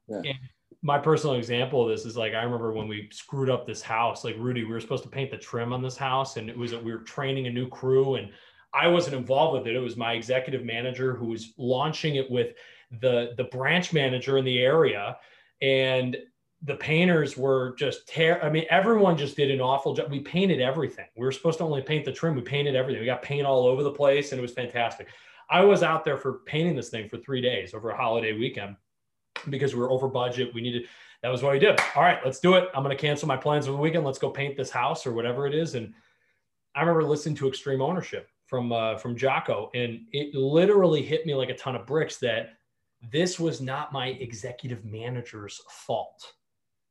[0.09, 0.17] Yeah.
[0.17, 0.39] and
[0.83, 4.25] my personal example of this is like I remember when we screwed up this house.
[4.25, 6.75] Like Rudy, we were supposed to paint the trim on this house, and it was
[6.75, 8.31] we were training a new crew, and
[8.75, 9.77] I wasn't involved with it.
[9.77, 12.55] It was my executive manager who was launching it with
[13.01, 15.19] the the branch manager in the area,
[15.61, 16.17] and
[16.63, 18.43] the painters were just tear.
[18.45, 20.11] I mean, everyone just did an awful job.
[20.11, 21.07] We painted everything.
[21.17, 22.35] We were supposed to only paint the trim.
[22.35, 23.01] We painted everything.
[23.01, 25.09] We got paint all over the place, and it was fantastic.
[25.49, 28.77] I was out there for painting this thing for three days over a holiday weekend
[29.51, 30.53] because we were over budget.
[30.55, 30.85] We needed,
[31.23, 31.79] that was what we did.
[31.95, 32.69] All right, let's do it.
[32.75, 34.05] I'm going to cancel my plans for the weekend.
[34.05, 35.75] Let's go paint this house or whatever it is.
[35.75, 35.95] And
[36.75, 41.35] I remember listening to Extreme Ownership from uh, from Jocko, and it literally hit me
[41.35, 42.51] like a ton of bricks that
[43.11, 46.33] this was not my executive manager's fault.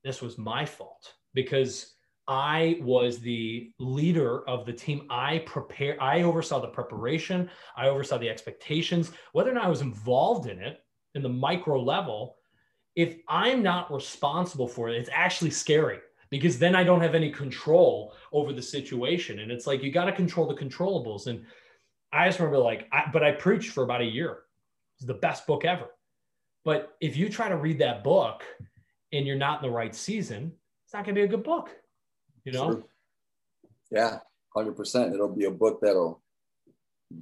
[0.04, 1.94] This was my fault because
[2.28, 5.08] I was the leader of the team.
[5.10, 6.02] I prepare.
[6.02, 7.50] I oversaw the preparation.
[7.76, 9.12] I oversaw the expectations.
[9.34, 10.80] Whether or not I was involved in it
[11.16, 12.38] in the micro level,
[12.96, 16.00] if I'm not responsible for it, it's actually scary
[16.30, 19.40] because then I don't have any control over the situation.
[19.40, 21.28] And it's like you got to control the controllables.
[21.28, 21.46] And
[22.12, 24.40] I just remember like, I, but I preached for about a year.
[24.98, 25.88] It's the best book ever.
[26.64, 28.44] But if you try to read that book
[29.12, 30.52] and you're not in the right season,
[30.86, 31.70] it's not going to be a good book.
[32.44, 32.72] You know?
[32.72, 32.84] True.
[33.92, 34.20] Yeah,
[34.56, 35.14] hundred percent.
[35.14, 36.22] It'll be a book that'll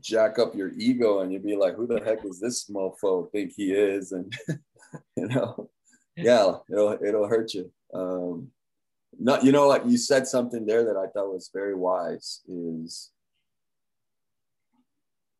[0.01, 3.53] jack up your ego, and you'll be like, "Who the heck is this mofo think
[3.55, 4.33] he is?" And
[5.15, 5.69] you know,
[6.15, 7.71] yeah, it'll it'll hurt you.
[7.93, 8.51] Um,
[9.19, 13.11] not, you know, like you said something there that I thought was very wise is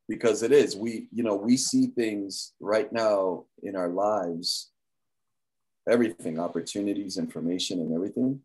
[0.10, 4.72] because it is we you know we see things right now in our lives
[5.88, 8.40] everything opportunities information and everything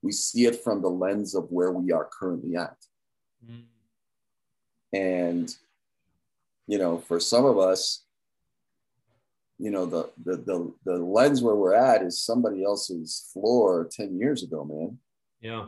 [0.00, 2.76] we see it from the lens of where we are currently at
[3.46, 3.62] mm.
[4.92, 5.54] And
[6.66, 8.04] you know for some of us
[9.58, 14.18] you know the, the the the lens where we're at is somebody else's floor 10
[14.18, 14.98] years ago man
[15.40, 15.66] yeah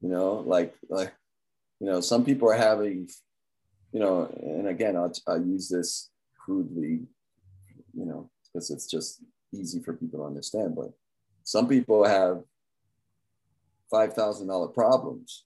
[0.00, 1.12] you know like like
[1.80, 3.08] you know some people are having
[3.92, 7.06] you know, and again, I'll, I'll use this crudely,
[7.94, 9.22] you know, because it's just
[9.52, 10.76] easy for people to understand.
[10.76, 10.92] But
[11.44, 12.42] some people have
[13.92, 15.44] $5,000 problems.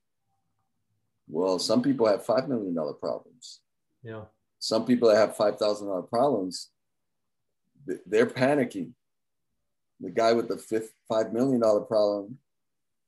[1.33, 3.61] Well, some people have $5 million problems.
[4.03, 4.24] Yeah.
[4.59, 6.68] Some people that have $5,000 problems,
[8.07, 8.93] they're panicking.
[9.99, 12.37] The guy with the fifth $5 million problem,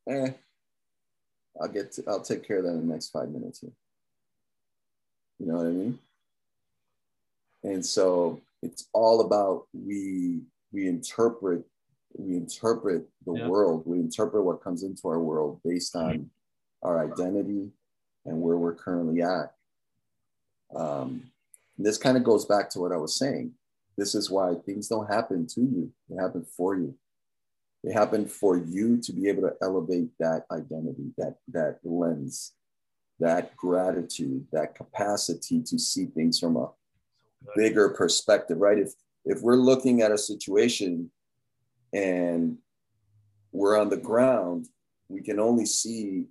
[0.09, 0.31] eh,
[1.61, 3.73] I'll get, to, I'll take care of that in the next five minutes here.
[5.39, 5.99] You know what I mean?
[7.63, 10.41] And so it's all about we
[10.73, 11.65] we interpret
[12.17, 13.49] we interpret the yeah.
[13.49, 13.83] world.
[13.85, 16.31] We interpret what comes into our world based on
[16.83, 17.71] our identity
[18.25, 19.53] and where we're currently at.
[20.75, 21.25] Um,
[21.79, 23.53] this kind of goes back to what I was saying.
[23.97, 26.95] This is why things don't happen to you; they happen for you.
[27.83, 32.53] They happen for you to be able to elevate that identity, that that lens,
[33.21, 36.71] that gratitude, that capacity to see things from a
[37.57, 38.79] bigger perspective, right?
[38.79, 38.95] If
[39.25, 41.11] if we're looking at a situation
[41.93, 42.59] and
[43.53, 44.67] we're on the ground,
[45.09, 46.27] we can only see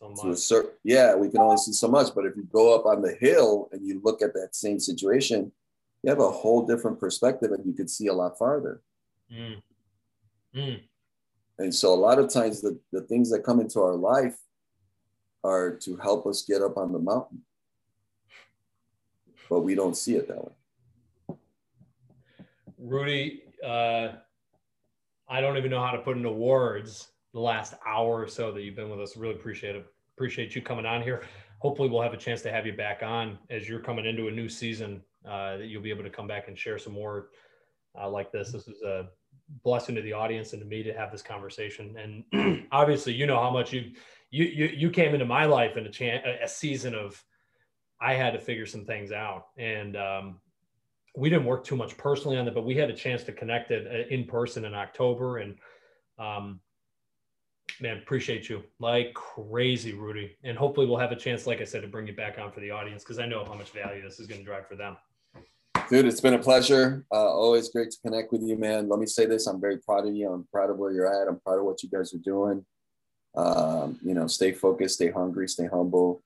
[0.00, 2.14] so to a certain yeah, we can only see so much.
[2.14, 5.52] But if you go up on the hill and you look at that same situation,
[6.02, 8.80] you have a whole different perspective and you can see a lot farther.
[9.32, 9.62] Mm.
[10.54, 10.80] Mm.
[11.58, 14.36] And so a lot of times the, the things that come into our life
[15.42, 17.42] are to help us get up on the mountain.
[19.50, 20.52] But we don't see it that way.
[22.78, 24.10] Rudy, uh,
[25.28, 27.08] I don't even know how to put into words
[27.38, 29.16] the last hour or so that you've been with us.
[29.16, 29.86] Really appreciate it.
[30.16, 31.22] Appreciate you coming on here.
[31.60, 34.30] Hopefully, we'll have a chance to have you back on as you're coming into a
[34.30, 35.02] new season.
[35.24, 37.28] Uh, that you'll be able to come back and share some more
[38.00, 38.50] uh, like this.
[38.50, 39.08] This is a
[39.62, 42.24] blessing to the audience and to me to have this conversation.
[42.32, 43.92] And obviously, you know how much you
[44.30, 47.22] you you you came into my life in a chance a season of
[48.00, 50.40] I had to figure some things out, and um,
[51.16, 53.70] we didn't work too much personally on it, but we had a chance to connect
[53.70, 55.56] it uh, in person in October, and
[56.18, 56.60] um,
[57.80, 61.82] man, appreciate you like crazy, Rudy, and hopefully we'll have a chance, like I said,
[61.82, 64.20] to bring you back on for the audience because I know how much value this
[64.20, 64.96] is going to drive for them.
[65.88, 67.06] Dude, it's been a pleasure.
[67.10, 68.88] Uh, always great to connect with you, man.
[68.88, 70.30] Let me say this: I'm very proud of you.
[70.30, 71.28] I'm proud of where you're at.
[71.28, 72.64] I'm proud of what you guys are doing.
[73.34, 76.22] Um, you know, stay focused, stay hungry, stay humble.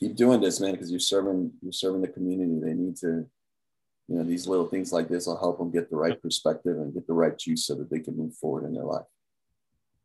[0.00, 2.58] Keep doing this, man, because you're serving you're serving the community.
[2.60, 3.26] They need to,
[4.08, 6.92] you know, these little things like this will help them get the right perspective and
[6.92, 9.06] get the right juice so that they can move forward in their life.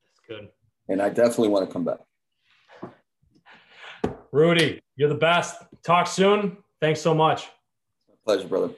[0.05, 0.49] That's good.
[0.91, 1.99] And I definitely want to come back.
[4.33, 5.55] Rudy, you're the best.
[5.83, 6.57] Talk soon.
[6.81, 7.47] Thanks so much.
[8.25, 8.71] Pleasure, brother.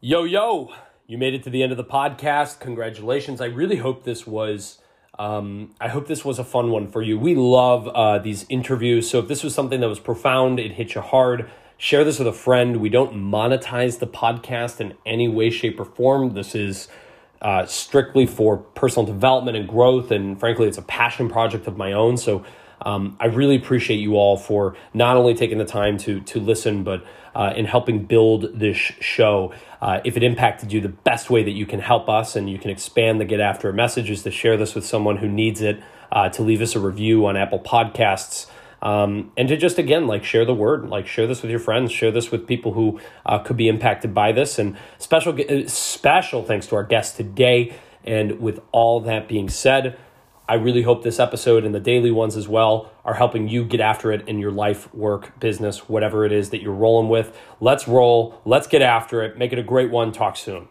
[0.00, 0.74] Yo, yo,
[1.06, 2.58] you made it to the end of the podcast.
[2.58, 3.40] Congratulations.
[3.40, 4.80] I really hope this was
[5.16, 7.20] um, I hope this was a fun one for you.
[7.20, 9.08] We love uh, these interviews.
[9.08, 11.48] So if this was something that was profound, it hit you hard,
[11.78, 12.78] share this with a friend.
[12.78, 16.34] We don't monetize the podcast in any way, shape, or form.
[16.34, 16.88] This is
[17.44, 20.10] uh, strictly for personal development and growth.
[20.10, 22.16] And frankly, it's a passion project of my own.
[22.16, 22.42] So
[22.80, 26.82] um, I really appreciate you all for not only taking the time to to listen,
[26.82, 27.04] but
[27.34, 29.52] uh, in helping build this show.
[29.80, 32.58] Uh, if it impacted you, the best way that you can help us and you
[32.58, 35.82] can expand the Get After message is to share this with someone who needs it,
[36.10, 38.46] uh, to leave us a review on Apple Podcasts.
[38.84, 41.90] Um, and to just again like share the word, like share this with your friends,
[41.90, 44.58] share this with people who uh, could be impacted by this.
[44.58, 47.74] And special uh, special thanks to our guest today.
[48.04, 49.98] And with all that being said,
[50.46, 53.80] I really hope this episode and the daily ones as well are helping you get
[53.80, 57.34] after it in your life, work, business, whatever it is that you're rolling with.
[57.60, 58.42] Let's roll.
[58.44, 59.38] Let's get after it.
[59.38, 60.12] Make it a great one.
[60.12, 60.68] Talk soon.